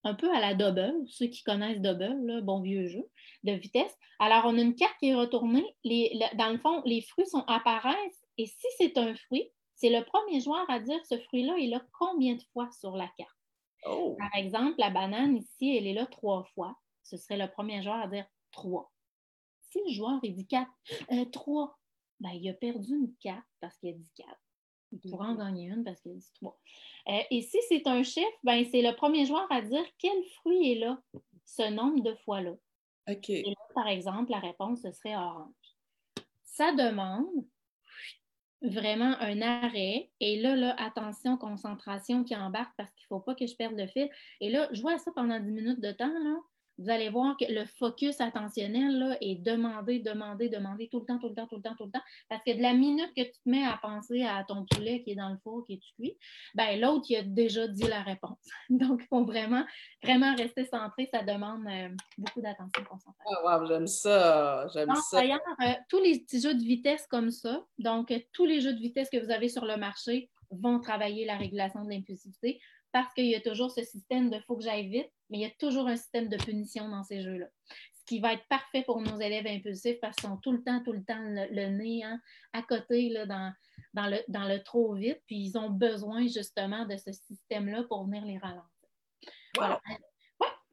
[0.04, 3.04] un peu à la double, ceux qui connaissent double, là, bon vieux jeu
[3.42, 3.96] de vitesse.
[4.18, 5.64] Alors, on a une carte qui est retournée.
[6.34, 10.40] dans le fond, les fruits sont, apparaissent et si c'est un fruit, c'est le premier
[10.40, 13.30] joueur à dire ce fruit-là est là combien de fois sur la carte?
[13.86, 14.16] Oh.
[14.18, 16.76] Par exemple, la banane ici, elle est là trois fois.
[17.02, 18.92] Ce serait le premier joueur à dire trois.
[19.70, 20.70] Si le joueur il dit quatre,
[21.12, 21.76] euh, trois,
[22.20, 24.40] ben, il a perdu une carte parce qu'il a dit quatre.
[25.02, 26.58] Il pourra en gagner une parce qu'il a dit trois.
[27.08, 30.72] Euh, et si c'est un chiffre, ben, c'est le premier joueur à dire quel fruit
[30.72, 31.00] est là,
[31.44, 32.54] ce nombre de fois-là.
[33.08, 33.30] OK.
[33.30, 35.52] Et là, par exemple, la réponse, ce serait orange.
[36.44, 37.26] Ça demande
[38.62, 40.10] vraiment un arrêt.
[40.20, 43.76] Et là, là, attention, concentration qui embarque parce qu'il ne faut pas que je perde
[43.76, 44.08] le fil.
[44.40, 46.06] Et là, je vois ça pendant 10 minutes de temps.
[46.06, 46.36] Là
[46.78, 51.18] vous allez voir que le focus attentionnel là, est demandé, demandé, demandé tout le temps,
[51.18, 52.02] tout le temps, tout le temps, tout le temps.
[52.28, 55.12] Parce que de la minute que tu te mets à penser à ton poulet qui
[55.12, 56.16] est dans le four, qui est cuit,
[56.54, 58.38] ben, l'autre, il a déjà dit la réponse.
[58.70, 59.64] Donc, il faut vraiment,
[60.02, 61.08] vraiment rester centré.
[61.12, 63.24] Ça demande euh, beaucoup d'attention concentrée.
[63.26, 64.66] Ah, wow, j'aime ça.
[64.74, 65.20] J'aime ça.
[65.20, 68.80] D'ailleurs, euh, tous les petits jeux de vitesse comme ça, donc tous les jeux de
[68.80, 72.60] vitesse que vous avez sur le marché vont travailler la régulation de l'impulsivité
[72.94, 75.46] parce qu'il y a toujours ce système de faut que j'aille vite, mais il y
[75.46, 77.46] a toujours un système de punition dans ces jeux-là.
[77.92, 80.80] Ce qui va être parfait pour nos élèves impulsifs parce qu'ils sont tout le temps,
[80.84, 82.20] tout le temps le, nez hein,
[82.52, 83.52] à côté là, dans,
[83.94, 88.04] dans, le, dans le trop vite, puis ils ont besoin justement de ce système-là pour
[88.04, 88.70] venir les ralentir.
[89.56, 89.80] Voilà.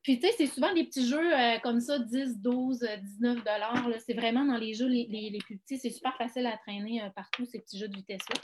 [0.03, 2.87] Puis, tu sais, c'est souvent des petits jeux euh, comme ça, 10, 12,
[3.19, 3.87] 19 dollars.
[4.05, 5.77] C'est vraiment dans les jeux les, les, plus petits.
[5.77, 8.35] C'est super facile à traîner euh, partout, ces petits jeux de vitesse-là.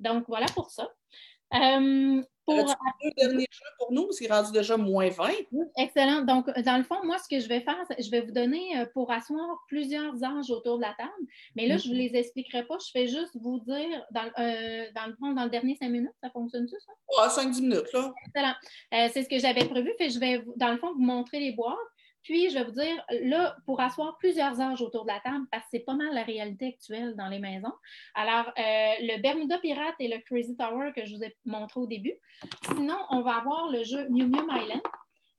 [0.00, 0.88] Donc, voilà pour ça.
[1.54, 5.30] Euh, pour deux derniers jeux pour nous, parce qu'il est rendu déjà moins 20.
[5.76, 6.22] Excellent.
[6.22, 8.86] Donc, dans le fond, moi, ce que je vais faire, je vais vous donner euh,
[8.94, 11.10] pour asseoir plusieurs âges autour de la table.
[11.56, 12.12] Mais là, je ne vous mm-hmm.
[12.12, 12.76] les expliquerai pas.
[12.78, 16.14] Je vais juste vous dire, dans, euh, dans le fond, dans le dernier cinq minutes,
[16.22, 16.92] ça fonctionne-tu, ça?
[17.20, 18.14] Ouais, 5-10 minutes, là.
[18.26, 18.54] Excellent.
[18.94, 19.92] Euh, c'est ce que j'avais prévu.
[19.98, 21.76] Fait, je vais, dans le fond, vous montrer les boîtes.
[22.26, 25.62] Puis, je vais vous dire, là, pour asseoir plusieurs âges autour de la table, parce
[25.62, 27.72] que c'est pas mal la réalité actuelle dans les maisons.
[28.16, 31.86] Alors, euh, le Bermuda Pirate et le Crazy Tower que je vous ai montré au
[31.86, 32.14] début.
[32.64, 34.82] Sinon, on va avoir le jeu Mew Mew Island.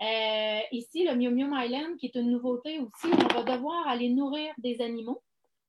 [0.02, 4.08] Euh, ici, le Mew Mew Island, qui est une nouveauté aussi, on va devoir aller
[4.08, 5.22] nourrir des animaux,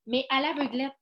[0.07, 0.93] mais à l'aveuglette.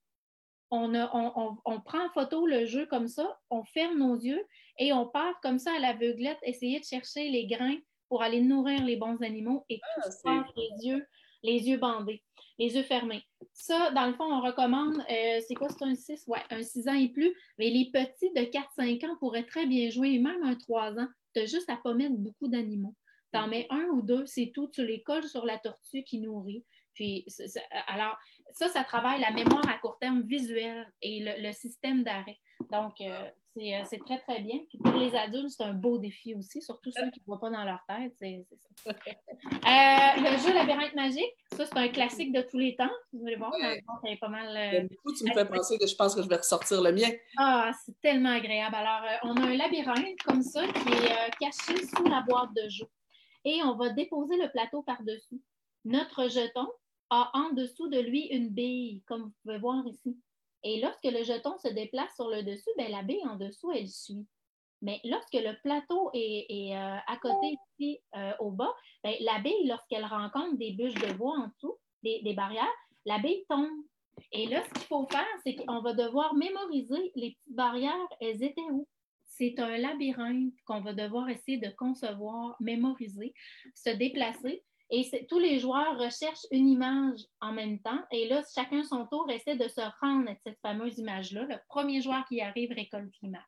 [0.72, 4.44] On, on, on, prend en photo le jeu comme ça, on ferme nos yeux
[4.80, 7.78] et on part comme ça à l'aveuglette, essayer de chercher les grains
[8.10, 11.06] pour aller nourrir les bons animaux et ah, tout ça les yeux,
[11.44, 12.24] les yeux bandés,
[12.60, 13.24] les yeux fermés.
[13.54, 16.26] Ça, dans le fond, on recommande, euh, c'est quoi, c'est un 6?
[16.28, 17.34] Ouais, un 6 ans et plus.
[17.58, 21.08] Mais les petits de 4-5 ans pourraient très bien jouer, même un 3 ans.
[21.34, 22.96] Tu as juste à pas mettre beaucoup d'animaux.
[23.34, 24.70] Tu en mets un ou deux, c'est tout.
[24.74, 26.64] Tu les colles sur la tortue qui nourrit.
[26.94, 27.26] Puis,
[27.88, 28.18] alors,
[28.54, 32.40] ça, ça travaille la mémoire à court terme visuelle et le, système d'arrêt.
[32.72, 33.30] Donc, euh,
[33.86, 34.60] c'est très, très bien.
[34.70, 37.50] Puis pour les adultes, c'est un beau défi aussi, surtout ceux qui ne voient pas
[37.50, 38.14] dans leur tête.
[38.18, 38.92] Ça.
[39.68, 42.90] Euh, le jeu Labyrinthe magique, ça, c'est un classique de tous les temps.
[43.12, 43.52] Vous allez voir,
[44.04, 44.56] c'est pas mal.
[44.56, 46.92] Euh, du coup, tu me fais penser que je pense que je vais ressortir le
[46.94, 47.10] mien.
[47.38, 48.76] Ah, c'est tellement agréable.
[48.76, 52.86] Alors, on a un labyrinthe comme ça qui est caché sous la boîte de jeu.
[53.46, 55.42] Et on va déposer le plateau par-dessus.
[55.86, 56.68] Notre jeton
[57.10, 60.18] a en dessous de lui une bille, comme vous pouvez voir ici.
[60.64, 63.88] Et lorsque le jeton se déplace sur le dessus, ben, la bille en dessous, elle
[63.88, 64.26] suit.
[64.82, 69.68] Mais lorsque le plateau est, euh, à côté ici euh, au bas, ben, la bille,
[69.68, 72.66] lorsqu'elle rencontre des bûches de bois en dessous, des, barrières,
[73.06, 73.70] la bille tombe.
[74.32, 78.44] Et là, ce qu'il faut faire, c'est qu'on va devoir mémoriser les petites barrières, elles
[78.44, 78.88] étaient où?
[79.26, 83.34] C'est un labyrinthe qu'on va devoir essayer de concevoir, mémoriser,
[83.76, 84.64] se déplacer.
[84.90, 88.00] Et tous les joueurs recherchent une image en même temps.
[88.12, 91.44] Et là, chacun son tour essaie de se rendre à cette fameuse image-là.
[91.44, 93.42] Le premier joueur qui arrive récolte l'image.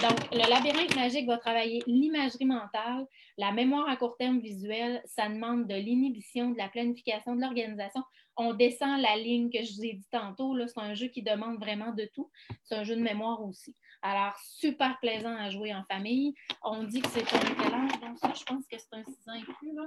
[0.00, 3.06] Donc, le labyrinthe magique va travailler l'imagerie mentale,
[3.38, 5.02] la mémoire à court terme visuelle.
[5.04, 8.02] Ça demande de l'inhibition, de la planification, de l'organisation.
[8.36, 10.56] On descend la ligne que je vous ai dit tantôt.
[10.68, 12.30] C'est un jeu qui demande vraiment de tout.
[12.62, 13.74] C'est un jeu de mémoire aussi.
[14.00, 16.34] Alors, super plaisant à jouer en famille.
[16.62, 18.00] On dit que c'est un quel âge?
[18.00, 19.74] Donc, ça, je pense que c'est un 6 ans et plus.
[19.74, 19.82] Là.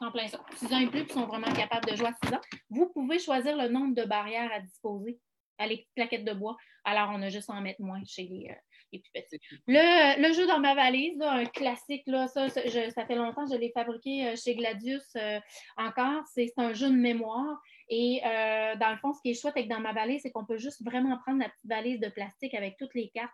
[0.00, 0.40] En plein ça.
[0.56, 2.40] 6 ans et plus qui sont vraiment capables de jouer à 6 ans.
[2.70, 5.18] Vous pouvez choisir le nombre de barrières à disposer
[5.58, 6.56] à les plaquettes de bois.
[6.84, 9.38] Alors, on a juste à en mettre moins chez les, euh, plus petits.
[9.66, 13.70] Le, jeu dans ma valise, un classique, là, ça, ça, fait longtemps que je l'ai
[13.72, 15.38] fabriqué euh, chez Gladius euh,
[15.76, 16.22] encore.
[16.34, 17.60] C'est un jeu de mémoire.
[17.90, 20.58] Et dans le fond, ce qui est chouette avec dans ma valise, c'est qu'on peut
[20.58, 23.32] juste vraiment prendre la petite valise de plastique avec toutes les cartes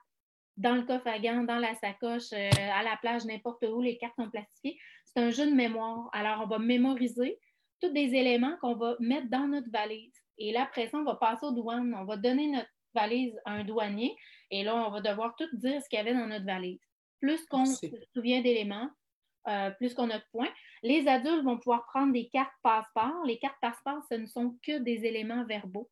[0.56, 4.14] dans le coffre à gants, dans la sacoche, à la plage, n'importe où, les cartes
[4.16, 4.78] sont plastifiées
[5.16, 6.10] c'est un jeu de mémoire.
[6.12, 7.38] Alors, on va mémoriser
[7.80, 10.12] tous des éléments qu'on va mettre dans notre valise.
[10.38, 11.94] Et là, après ça, on va passer aux douanes.
[11.94, 14.14] On va donner notre valise à un douanier.
[14.50, 16.80] Et là, on va devoir tout dire ce qu'il y avait dans notre valise.
[17.20, 18.90] Plus qu'on se souvient d'éléments,
[19.48, 20.52] euh, plus qu'on a de points.
[20.82, 23.24] Les adultes vont pouvoir prendre des cartes passeport.
[23.24, 25.88] Les cartes passeport, ce ne sont que des éléments verbaux.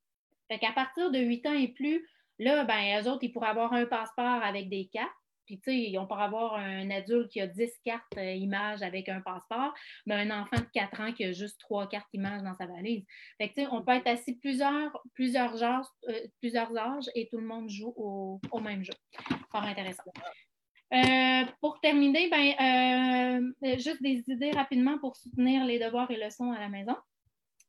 [0.49, 2.07] Fait qu'à partir de 8 ans et plus,
[2.39, 5.11] là, ben, eux autres, ils pourraient avoir un passeport avec des cartes.
[5.47, 9.11] Puis, tu sais, on peut avoir un adulte qui a 10 cartes euh, images avec
[9.11, 9.75] un passeport,
[10.07, 13.05] mais un enfant de 4 ans qui a juste 3 cartes images dans sa valise.
[13.37, 17.29] Fait que, tu sais, on peut être assis plusieurs, plusieurs, âges, euh, plusieurs âges et
[17.29, 18.95] tout le monde joue au, même jeu.
[19.53, 20.03] Fort intéressant.
[20.95, 26.59] Euh, pour terminer, ben, juste des idées rapidement pour soutenir les devoirs et leçons à
[26.59, 26.97] la maison.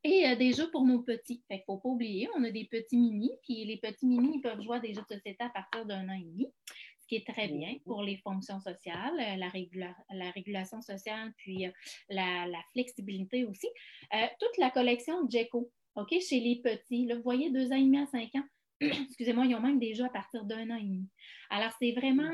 [0.07, 1.43] Et des jeux pour nos petits.
[1.47, 4.33] Fait qu'il ne faut pas oublier, on a des petits mini, puis les petits mini,
[4.35, 6.47] ils peuvent jouer à des jeux de société à partir d'un an et demi
[7.05, 7.83] ce qui est très bien mm-hmm.
[7.83, 11.71] pour les fonctions sociales, euh, la, régulation sociale, puis euh,
[12.09, 13.67] la, flexibilité aussi.
[14.13, 17.75] Euh, toute la collection de Jeco, OK, chez les petits, là, vous voyez, deux ans
[17.75, 18.43] et demi à cinq ans,
[18.81, 21.07] excusez-moi, ils ont même jeux à partir d'un an et demi.
[21.49, 22.31] Alors, c'est vraiment,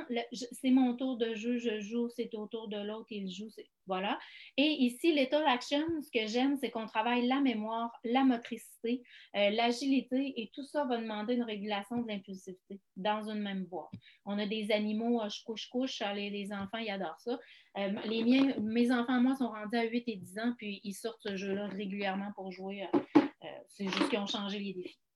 [0.51, 3.49] c'est mon tour de jeu, je joue, c'est au tour de l'autre, il joue,
[3.85, 4.17] voilà.
[4.57, 9.03] Et ici, l'état action, ce que j'aime, c'est qu'on travaille la mémoire, la motricité,
[9.35, 13.91] euh, l'agilité, et tout ça va demander une régulation de l'impulsivité dans une même voie.
[14.25, 17.39] On a des animaux, euh, je couche, couche, les, les, enfants, ils adorent ça.
[17.77, 20.93] Euh, les miens, mes enfants, moi, sont rendus à 8 et 10 ans, puis ils
[20.93, 22.87] sortent ce jeu-là régulièrement pour jouer.
[23.67, 25.10] c'est juste qu'ils ont changé les défis.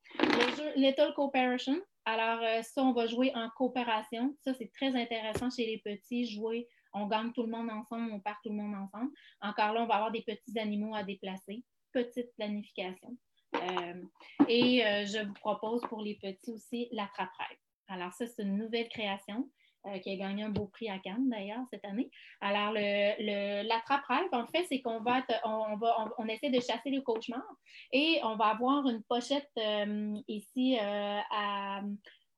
[0.75, 1.81] Little Cooperation.
[2.05, 4.35] Alors, euh, ça, on va jouer en coopération.
[4.45, 6.31] Ça, c'est très intéressant chez les petits.
[6.31, 9.11] Jouer, on gagne tout le monde ensemble, on part tout le monde ensemble.
[9.41, 11.63] Encore là, on va avoir des petits animaux à déplacer.
[11.91, 13.17] Petite planification.
[13.55, 14.03] Euh,
[14.47, 17.57] et euh, je vous propose pour les petits aussi l'attrape-rêve.
[17.87, 19.49] Alors, ça, c'est une nouvelle création.
[19.87, 22.09] Euh, qui a gagné un beau prix à Cannes d'ailleurs cette année.
[22.41, 27.01] Alors, le, l'attrape-rêve, en fait, c'est qu'on va, on, va on, essaie de chasser le
[27.01, 27.43] cauchemar
[27.91, 31.81] et on va avoir une pochette euh, ici euh, à,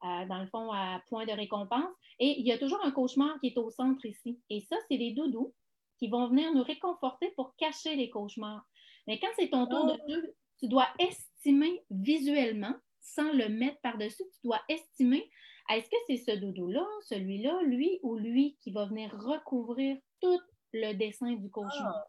[0.01, 1.89] dans le fond à point de récompense.
[2.19, 4.41] Et il y a toujours un cauchemar qui est au centre ici.
[4.49, 5.53] Et ça, c'est les doudous
[5.99, 8.65] qui vont venir nous réconforter pour cacher les cauchemars.
[9.07, 10.11] Mais quand c'est ton tour de oh.
[10.11, 15.29] jeu, tu dois estimer visuellement, sans le mettre par-dessus, tu dois estimer
[15.69, 20.39] est-ce que c'est ce doudou-là, celui-là, lui ou lui qui va venir recouvrir tout
[20.73, 21.95] le dessin du cauchemar?
[21.95, 22.07] Ah.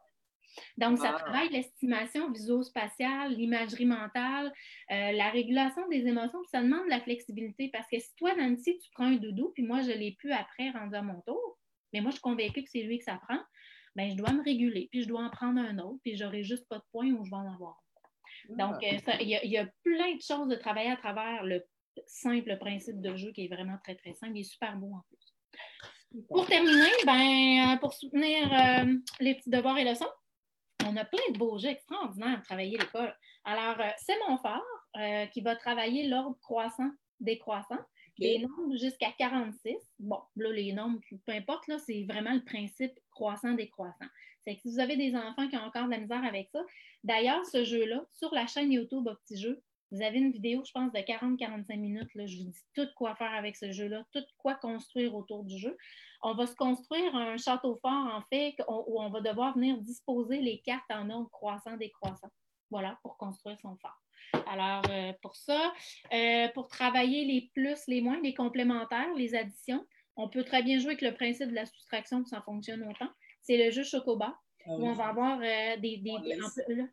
[0.76, 1.18] Donc, ça ah.
[1.18, 4.52] travaille l'estimation visuo-spatiale, l'imagerie mentale,
[4.90, 8.34] euh, la régulation des émotions, puis ça demande de la flexibilité parce que si toi,
[8.34, 11.58] Nancy, tu prends un doudou, puis moi, je l'ai plus après rendu à mon tour,
[11.92, 13.40] mais moi, je suis convaincue que c'est lui que ça prend,
[13.94, 16.66] bien, je dois me réguler, puis je dois en prendre un autre, puis j'aurai juste
[16.68, 17.76] pas de point où je vais en avoir.
[18.50, 19.12] Donc, ah.
[19.12, 21.64] euh, il y, a plein de choses de travailler à travers le
[22.06, 24.36] simple principe de jeu qui est vraiment très, très simple.
[24.36, 26.24] Il est super beau en plus.
[26.28, 30.08] Pour terminer, ben, euh, pour soutenir euh, les petits devoirs et leçons,
[30.86, 33.14] on a plein de beaux jeux extraordinaires à travailler l'école.
[33.44, 34.62] Alors, euh, c'est mon phare
[35.32, 36.90] qui va travailler l'ordre croissant
[37.20, 37.78] décroissant.
[38.18, 39.76] Les nombres jusqu'à 46.
[40.00, 44.06] Bon, là, les nombres, peu importe, là, c'est vraiment le principe croissant-décroissant.
[44.44, 46.64] C'est que si vous avez des enfants qui ont encore de la misère avec ça,
[47.04, 50.72] d'ailleurs, ce jeu-là, sur la chaîne YouTube Au Petit Jeu, vous avez une vidéo, je
[50.72, 52.14] pense, de 40-45 minutes.
[52.14, 52.26] Là.
[52.26, 55.76] Je vous dis tout quoi faire avec ce jeu-là, tout quoi construire autour du jeu.
[56.22, 60.40] On va se construire un château fort, en fait, où on va devoir venir disposer
[60.40, 62.28] les cartes en ordre croissant-décroissant.
[62.70, 63.98] Voilà, pour construire son fort.
[64.46, 65.72] Alors, euh, pour ça,
[66.12, 69.86] euh, pour travailler les plus, les moins, les complémentaires, les additions,
[70.16, 73.08] on peut très bien jouer avec le principe de la soustraction, ça fonctionne autant.
[73.42, 74.36] C'est le jeu Chocoba,
[74.66, 75.98] ah où on va avoir euh, des.
[75.98, 76.84] des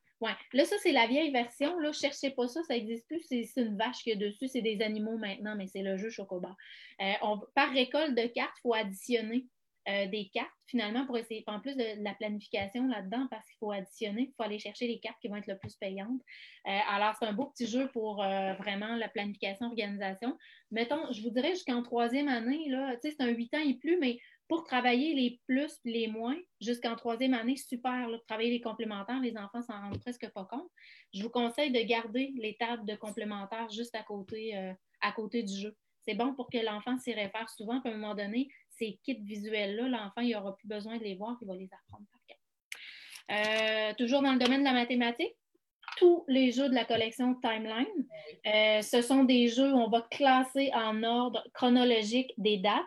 [0.53, 1.77] Là, ça, c'est la vieille version.
[1.79, 3.21] Là, cherchez pas ça, ça n'existe plus.
[3.27, 4.47] C'est une vache qui est dessus.
[4.47, 6.55] C'est des animaux maintenant, mais c'est le jeu Chocobar.
[7.01, 7.13] Euh,
[7.53, 9.45] par récolte de cartes, il faut additionner
[9.87, 13.71] euh, des cartes, finalement, pour essayer, en plus de, la planification là-dedans, parce qu'il faut
[13.71, 16.21] additionner, il faut aller chercher les cartes qui vont être le plus payantes.
[16.67, 20.37] Euh, alors, c'est un beau petit jeu pour vraiment la planification, organisation.
[20.71, 24.17] Mettons, je vous dirais jusqu'en troisième année, là, c'est un huit ans et plus, mais
[24.47, 28.07] pour travailler les plus les moins jusqu'en troisième année, super.
[28.07, 30.69] Pour travailler les complémentaires, les enfants s'en rendent presque pas compte.
[31.13, 34.73] Je vous conseille de garder les tables de complémentaires juste à côté, euh,
[35.43, 35.75] du jeu.
[36.01, 39.19] C'est bon pour que l'enfant s'y réfère souvent, puis à un moment donné, ces kits
[39.21, 42.37] visuels-là, l'enfant, il n'aura plus besoin de les voir, il va les apprendre par cœur.
[43.31, 45.35] Euh, toujours dans le domaine de la mathématique,
[45.97, 47.85] tous les jeux de la collection Timeline,
[48.45, 52.83] euh, ce sont des jeux où on va classer en ordre chronologique des dates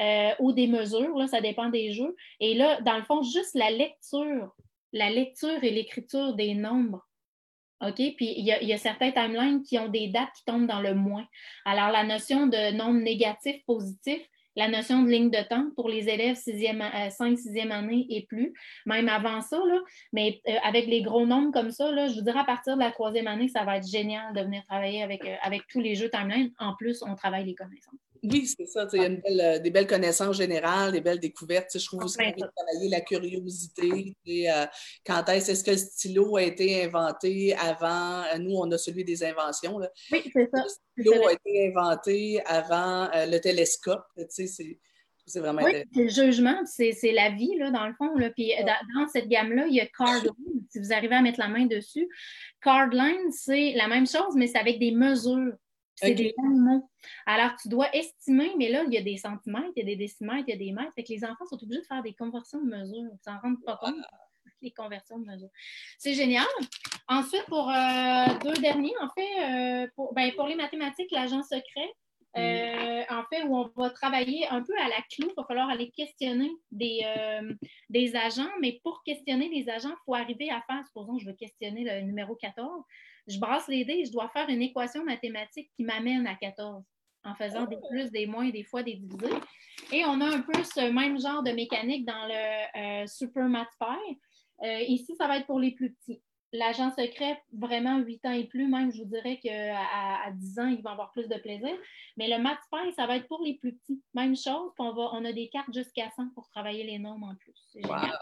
[0.00, 2.14] euh, ou des mesures, ça dépend des jeux.
[2.40, 4.54] Et là, dans le fond, juste la lecture,
[4.92, 7.04] la lecture et l'écriture des nombres.
[7.80, 7.94] OK?
[7.94, 11.26] Puis il y, a, certains timelines qui ont des dates qui tombent dans le moins.
[11.64, 14.20] Alors, la notion de nombre négatif, positif,
[14.56, 18.52] la notion de ligne de temps pour les élèves 5, 6e année et plus,
[18.86, 19.58] même avant ça.
[19.58, 19.80] Là,
[20.12, 22.90] mais avec les gros nombres comme ça, là, je vous dirais à partir de la
[22.90, 26.50] troisième année, ça va être génial de venir travailler avec, avec tous les jeux timeline.
[26.58, 28.07] En plus, on travaille les connaissances.
[28.22, 28.86] Oui, c'est ça.
[28.92, 31.78] Il y a euh, des belles connaissances générales, des belles découvertes.
[31.78, 34.14] Je trouve aussi qu'on travailler la curiosité.
[34.28, 34.66] Euh,
[35.06, 38.22] quand est-ce que le stylo a été inventé avant?
[38.24, 39.78] Euh, nous, on a celui des inventions.
[40.12, 40.64] Oui, c'est ça.
[40.96, 44.04] Le stylo a été inventé avant le télescope.
[45.28, 48.16] C'est vraiment oui, c'est le jugement, c'est la vie, là, dans le fond.
[48.16, 48.30] Là.
[48.30, 50.32] Puis dans, cette gamme-là, il y a Cardline,
[50.70, 52.08] si vous arrivez à mettre la main dessus.
[52.62, 55.52] Cardline, c'est la même chose, mais c'est avec des mesures.
[56.00, 56.88] C'est des mots.
[57.26, 59.96] Alors, tu dois estimer, mais là, il y a des centimètres, il y a des
[59.96, 60.92] décimètres, il y a des mètres.
[60.94, 63.10] Fait que les enfants sont obligés de faire des conversions de mesure.
[63.12, 63.96] Ils s'en rendent pas compte,
[64.62, 65.48] les conversions de mesure.
[65.98, 66.46] C'est génial.
[67.08, 71.92] Ensuite, pour euh, deux derniers, en fait, euh, pour, ben, pour les mathématiques, l'agent secret,
[72.36, 75.28] euh, en fait, où on va travailler un peu à la clou.
[75.30, 77.00] Il va falloir aller questionner des,
[77.88, 81.34] des agents, mais pour questionner des agents, il faut arriver à faire, supposons, je veux
[81.34, 82.84] questionner le numéro 14
[83.28, 86.82] je brasse les dés, je dois faire une équation mathématique qui m'amène à 14
[87.24, 89.34] en faisant des plus, des moins, des fois des divisés.
[89.92, 93.68] Et on a un peu ce même genre de mécanique dans le euh, Super Math
[94.64, 96.20] euh, ici, ça va être pour les plus petits.
[96.52, 99.78] L'agent secret, vraiment 8 ans et plus, même, je vous dirais qu'à
[100.24, 101.76] à 10 ans, il va avoir plus de plaisir.
[102.16, 102.58] Mais le Math
[102.96, 104.02] ça va être pour les plus petits.
[104.14, 107.34] Même chose, on, va, on a des cartes jusqu'à 100 pour travailler les nombres en
[107.34, 107.54] plus.
[107.70, 108.18] C'est génial.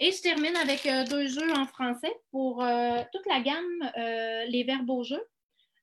[0.00, 4.44] Et je termine avec euh, deux jeux en français pour euh, toute la gamme, euh,
[4.46, 5.22] les verbes au jeu.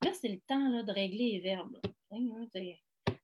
[0.04, 1.78] Là, c'est le temps de régler les verbes.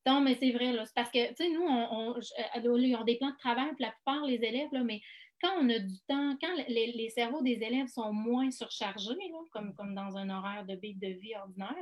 [0.06, 3.38] Non, mais c'est vrai, c'est parce que, tu sais, nous, on, on, des plans de
[3.38, 5.02] travail pour la plupart, les élèves, mais
[5.42, 9.18] quand on a du temps, quand les, cerveaux des élèves sont moins surchargés,
[9.52, 11.76] comme, comme dans un horaire de vie, de vie ordinaire,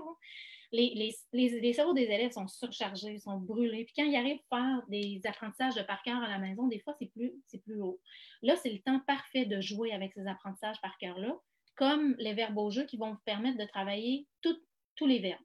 [0.76, 3.86] les, cerveaux des élèves sont surchargés, sont brûlés.
[3.86, 6.80] Puis quand ils arrivent à faire des apprentissages de par cœur à la maison, des
[6.80, 8.00] fois, c'est plus, haut.
[8.42, 11.36] Là, c'est le temps parfait de jouer avec ces apprentissages par cœur-là,
[11.76, 15.42] comme les verbes au jeu qui vont vous permettre de travailler tous les verbes.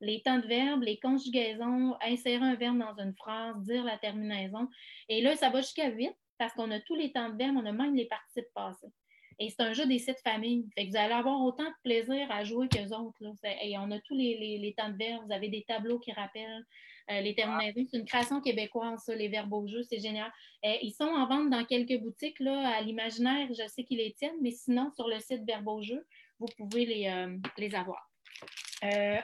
[0.00, 4.68] Les temps de verbes, les conjugaisons, insérer un verbe dans une phrase, dire la terminaison.
[5.08, 7.64] Et là, ça va jusqu'à 8 parce qu'on a tous les temps de verbes, on
[7.64, 8.92] a même les participes passés.
[9.38, 10.66] Et c'est un jeu des sept familles.
[10.74, 13.18] Fait que vous allez avoir autant de plaisir à jouer qu'eux autres.
[13.62, 15.24] Et on a tous les, temps de verbes.
[15.26, 16.64] Vous avez des tableaux qui rappellent
[17.10, 17.86] euh, les terminaisons.
[17.90, 19.82] C'est une création québécoise, ça, les verbes au jeu.
[19.82, 20.32] C'est génial.
[20.64, 22.40] Euh, ils sont en vente dans quelques boutiques.
[22.40, 25.82] Là, à l'imaginaire, je sais qu'ils les tiennent, mais sinon, sur le site Verbe au
[25.82, 26.06] jeu,
[26.38, 28.08] vous pouvez les, euh, les avoir.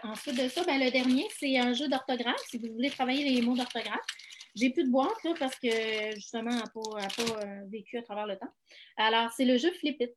[0.02, 2.42] ensuite de ça, ben, le dernier, c'est un jeu d'orthographe.
[2.48, 4.06] Si vous voulez travailler les mots d'orthographe,
[4.55, 8.26] j'ai plus de boîte là, parce que justement, elle n'a pas, euh, vécu à travers
[8.26, 8.53] le temps.
[8.96, 10.12] Alors, c'est le jeu Flip It.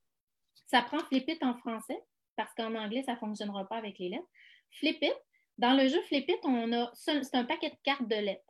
[0.67, 1.99] Ça prend Flip It en français
[2.35, 4.27] parce qu'en anglais, ça ne fonctionnera pas avec les lettres.
[4.71, 5.15] Flip It,
[5.57, 8.41] dans le jeu Flip It, on a c'est un paquet de cartes de lettres.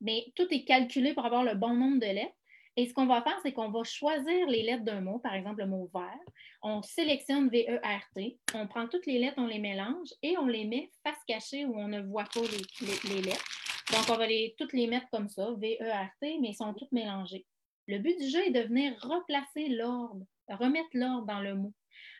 [0.00, 2.34] Mais tout est calculé pour avoir le bon nombre de lettres.
[2.76, 5.60] Et ce qu'on va faire, c'est qu'on va choisir les lettres d'un mot, par exemple
[5.60, 6.18] le mot vert.
[6.60, 8.38] On sélectionne V-E-R-T.
[8.54, 11.78] On prend toutes les lettres, on les mélange et on les met face cachée où
[11.78, 13.63] on ne voit pas les lettres.
[13.92, 17.46] Donc, on va les, toutes les mettre comme ça, V-E-R-T, mais ils sont toutes mélangées.
[17.86, 21.72] Le but du jeu est de venir replacer l'ordre, remettre l'ordre dans le mot.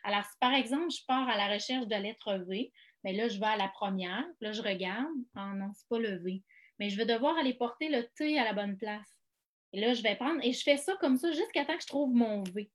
[0.03, 2.71] Alors, si par exemple, je pars à la recherche de lettre V,
[3.03, 5.99] mais ben là, je vais à la première, là, je regarde, ah non, c'est pas
[5.99, 6.43] le V.
[6.79, 9.07] Mais je vais devoir aller porter le T à la bonne place.
[9.73, 11.87] Et là, je vais prendre, et je fais ça comme ça jusqu'à temps que je
[11.87, 12.69] trouve mon V.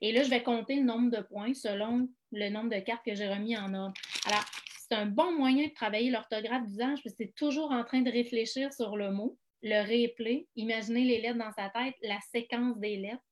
[0.00, 3.14] Et là, je vais compter le nombre de points selon le nombre de cartes que
[3.14, 3.94] j'ai remis en ordre.
[4.26, 4.44] Alors,
[4.92, 8.10] c'est un bon moyen de travailler l'orthographe d'usage parce que c'est toujours en train de
[8.10, 12.98] réfléchir sur le mot, le replay, imaginer les lettres dans sa tête, la séquence des
[12.98, 13.22] lettres.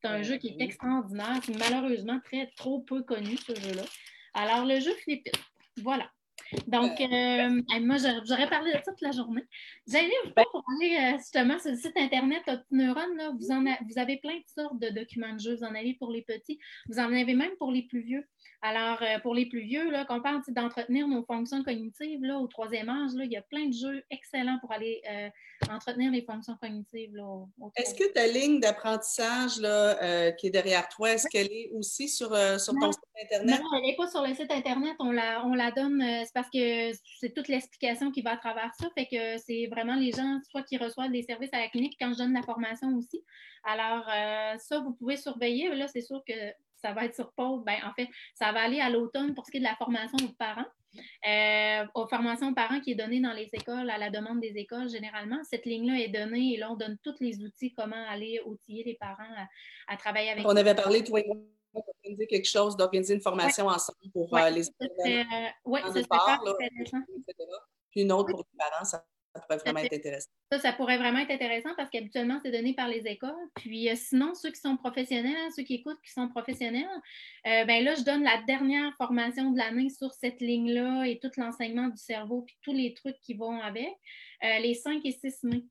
[0.00, 1.40] C'est un jeu qui est extraordinaire.
[1.44, 3.82] C'est malheureusement très trop peu connu, ce jeu-là.
[4.32, 5.28] Alors, le jeu Flip
[5.82, 6.10] Voilà.
[6.68, 7.96] Donc, euh, moi,
[8.26, 9.44] j'aurais parlé de ça toute la journée.
[9.86, 13.62] J'allais vous ben pour aller euh, justement sur le site Internet Optineuron, là, vous, en
[13.62, 15.56] vous avez plein de sortes de documents de jeu.
[15.56, 16.58] Vous en avez pour les petits.
[16.88, 18.26] Vous en avez même pour les plus vieux.
[18.66, 22.38] Alors, euh, pour les plus vieux, là, quand on parle d'entretenir nos fonctions cognitives là,
[22.38, 25.28] au troisième âge, là, il y a plein de jeux excellents pour aller euh,
[25.70, 27.12] entretenir les fonctions cognitives.
[27.76, 32.28] Est-ce que ta ligne d'apprentissage euh, qui est derrière toi, est-ce qu'elle est aussi sur,
[32.58, 33.60] sur ton site Internet?
[33.60, 34.94] Non, elle n'est pas sur le site Internet.
[34.98, 36.90] On la, on la donne, c'est parce que
[37.20, 38.88] c'est toute l'explication qui va à travers ça.
[38.96, 42.14] Fait que c'est vraiment les gens, soit qui reçoivent des services à la clinique, quand
[42.14, 43.22] je donne la formation aussi.
[43.62, 44.06] Alors,
[44.58, 45.74] ça, vous pouvez surveiller.
[45.74, 46.32] Là, c'est sûr que
[46.84, 47.62] ça va être sur pause.
[47.64, 50.18] Ben, en fait, ça va aller à l'automne pour ce qui est de la formation
[50.22, 50.66] aux parents.
[51.26, 54.52] Euh, aux formations aux parents qui est donnée dans les écoles, à la demande des
[54.56, 55.38] écoles généralement.
[55.42, 58.94] Cette ligne-là est donnée et là, on donne tous les outils, comment aller outiller les
[58.94, 59.24] parents
[59.88, 61.36] à, travailler avec On avait parlé, toi et moi,
[61.74, 65.24] d'organiser quelque chose, d'organiser une formation ensemble pour euh, les euh,
[65.64, 66.38] Oui, c'est ça.
[67.90, 69.04] Puis une autre pour les parents, ça
[69.40, 70.30] pourrait vraiment être intéressant.
[70.52, 73.34] Ça, ça pourrait vraiment être intéressant parce qu'habituellement, c'est donné par les écoles.
[73.56, 76.88] Puis euh, sinon, ceux qui sont professionnels, hein, ceux qui écoutent qui sont professionnels,
[77.46, 81.30] euh, ben là, je donne la dernière formation de l'année sur cette ligne-là et tout
[81.36, 83.90] l'enseignement du cerveau, puis tous les trucs qui vont avec,
[84.42, 85.64] les 5 et 6 mai.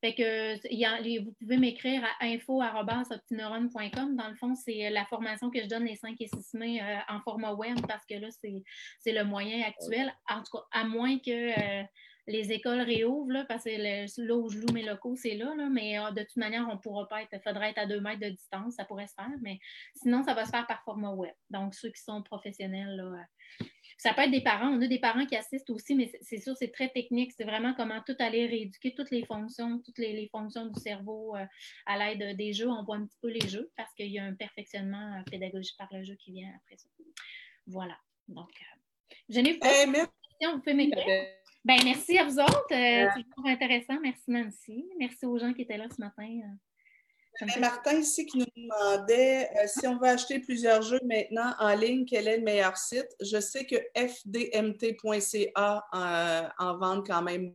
[0.00, 4.16] Fait que vous pouvez m'écrire à info.optineurone.com.
[4.16, 6.96] Dans le fond, c'est la formation que je donne les 5 et 6 mai euh,
[7.08, 10.10] en format web parce que là, c'est le moyen actuel.
[10.26, 11.82] En tout cas, à moins que euh,
[12.26, 15.68] les écoles réouvrent, là, parce que là où je loue mes locaux, c'est là, là,
[15.70, 18.00] mais euh, de toute manière, on ne pourra pas être, il faudrait être à deux
[18.00, 19.58] mètres de distance, ça pourrait se faire, mais
[19.96, 21.34] sinon, ça va se faire par format web.
[21.50, 23.24] Donc, ceux qui sont professionnels, là,
[24.00, 24.68] ça peut être des parents.
[24.68, 27.32] On a des parents qui assistent aussi, mais c'est sûr, c'est très technique.
[27.36, 31.44] C'est vraiment comment tout aller rééduquer toutes les fonctions, toutes les, fonctions du cerveau euh,
[31.84, 32.70] à l'aide des jeux.
[32.70, 35.76] On voit un petit peu les jeux parce qu'il y a un perfectionnement euh, pédagogique
[35.76, 36.88] par le jeu qui vient après ça.
[37.66, 37.98] Voilà.
[38.28, 40.54] Donc, euh, je n'ai pas de questions.
[40.54, 41.26] Vous pouvez m'écrire?
[41.64, 42.66] Ben, merci à vous autres.
[42.68, 43.98] C'est toujours intéressant.
[44.00, 44.86] Merci, Nancy.
[44.98, 46.26] Merci aux gens qui étaient là ce matin.
[47.58, 52.04] Martin ici qui nous demandait euh, si on veut acheter plusieurs jeux maintenant en ligne,
[52.04, 53.08] quel est le meilleur site?
[53.20, 57.54] Je sais que fdmt.ca euh, en, vend quand même.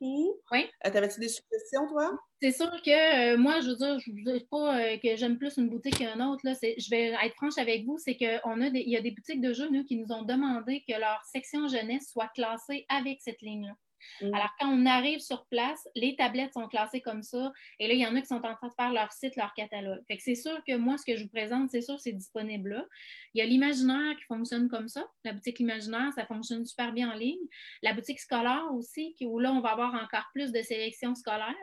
[0.00, 0.66] Oui.
[0.86, 2.18] Euh, t'avais-tu des suggestions, toi?
[2.40, 5.68] C'est sûr que moi, je veux dire, je ne dis pas que j'aime plus une
[5.68, 6.40] boutique qu'une autre.
[6.44, 6.54] Là.
[6.62, 9.84] Je vais être franche avec vous, c'est qu'il y a des boutiques de jeux nous,
[9.84, 13.74] qui nous ont demandé que leur section jeunesse soit classée avec cette ligne-là.
[14.20, 14.34] Mm.
[14.34, 17.52] Alors, quand on arrive sur place, les tablettes sont classées comme ça.
[17.78, 19.54] Et là, il y en a qui sont en train de faire leur site, leur
[19.54, 20.02] catalogue.
[20.08, 22.70] Fait que c'est sûr que moi, ce que je vous présente, c'est sûr, c'est disponible
[22.70, 22.86] là.
[23.34, 25.06] Il y a l'imaginaire qui fonctionne comme ça.
[25.24, 27.40] La boutique imaginaire, ça fonctionne super bien en ligne.
[27.82, 31.54] La boutique scolaire aussi, où là, on va avoir encore plus de sélection scolaire,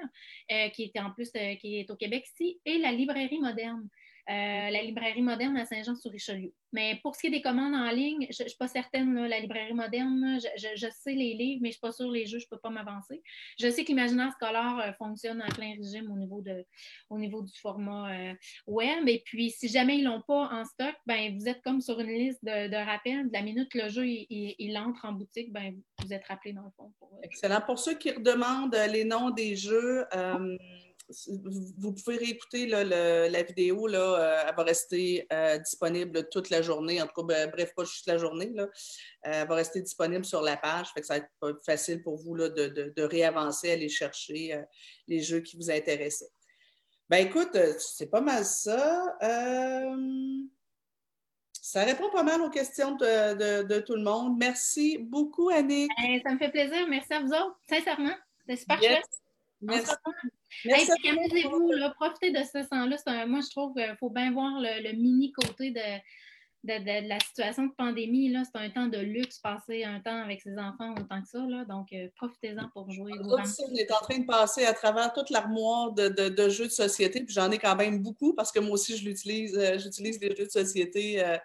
[0.52, 3.88] euh, qui est en plus, euh, qui est au Québec ici, et la librairie moderne.
[4.30, 6.53] Euh, la librairie moderne à Saint-Jean-sur-Richelieu.
[6.71, 9.39] Mais pour ce qui est des commandes en ligne, je ne suis pas certaine, la
[9.39, 12.45] librairie moderne, je, sais les livres, mais je ne suis pas sûre les jeux, je
[12.45, 13.23] ne peux pas m'avancer.
[13.59, 16.63] Je sais que l'imaginaire scolaire euh, fonctionne en plein régime au niveau, de,
[17.09, 18.34] au niveau du format euh,
[18.67, 19.07] web.
[19.07, 21.99] Et puis, si jamais ils ne l'ont pas en stock, ben, vous êtes comme sur
[21.99, 23.30] une liste de, rappels.
[23.30, 26.65] De la minute que le jeu il, entre en boutique, ben, vous êtes rappelé dans
[26.65, 26.93] le fond.
[27.23, 27.61] Excellent.
[27.61, 30.05] Pour ceux qui redemandent les noms des jeux,
[31.78, 37.01] vous pouvez réécouter la vidéo, là, euh, elle va rester euh, disponible toute la journée,
[37.01, 38.51] en tout cas, ben, bref, pas juste la journée.
[38.53, 38.64] Là.
[38.64, 38.68] Euh,
[39.24, 42.36] elle va rester disponible sur la page, fait que ça va être facile pour vous
[42.36, 44.62] là, de, de, réavancer, aller chercher
[45.07, 46.32] les jeux qui vous intéressaient.
[47.10, 49.18] Ben écoute, c'est pas mal ça.
[51.53, 54.38] ça répond pas mal aux questions de, de tout le monde.
[54.38, 55.89] Merci beaucoup, Annick.
[55.97, 56.88] Ben, ça me fait plaisir.
[56.88, 58.16] Merci à vous autres, sincèrement.
[58.47, 59.28] C'est super chouette.
[59.62, 59.91] Merci.
[61.07, 63.26] amusez-vous, profitez de ce temps-là.
[63.26, 65.99] Moi, je trouve qu'il faut bien voir le, mini côté de,
[66.64, 68.34] de, la situation de pandémie.
[68.45, 71.39] C'est un temps de luxe, passer un temps avec ses enfants autant que ça.
[71.39, 71.66] Là.
[71.66, 73.12] Donc, euh, profitez-en pour jouer.
[73.20, 77.34] on est en train de passer à travers toute l'armoire de, jeux de société, puis
[77.34, 80.45] j'en ai quand même beaucoup parce que moi aussi, je l'utilise, euh, j'utilise des jeux
[80.45, 81.38] de société euh,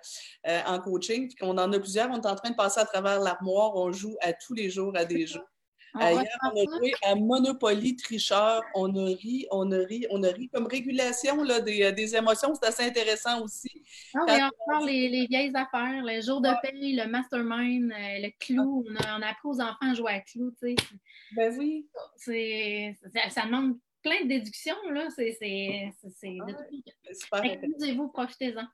[0.66, 2.10] en coaching, puis qu'on en a plusieurs.
[2.10, 4.92] On est en train de passer à travers l'armoire, on joue à tous les jours
[4.96, 5.44] à des jeux.
[5.96, 8.62] Hier, on a joué à Monopoly tricheur.
[8.74, 10.48] On a ri, on a ri, on a ri.
[10.48, 13.70] Comme régulation là, des, euh, des émotions, c'est assez intéressant aussi.
[14.14, 18.30] Ah, oui, encore les, les, vieilles affaires, le jour de paye, le mastermind, euh, le
[18.40, 18.84] clou.
[18.88, 20.86] On a, on a, appris aux enfants à jouer à clou, tu sais.
[21.36, 21.86] Ben oui.
[22.16, 25.08] Ça, ça demande plein de déductions, là.
[25.16, 25.92] C'est
[27.30, 27.42] ah,
[27.96, 28.66] vous profitez-en.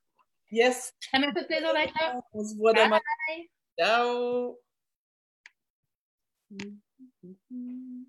[0.50, 0.92] Yes.
[1.12, 2.20] Ça m'a fait plaisir d'être là.
[2.32, 2.98] On se voit demain.
[3.78, 4.58] Ciao.
[7.24, 8.02] Mm-hmm.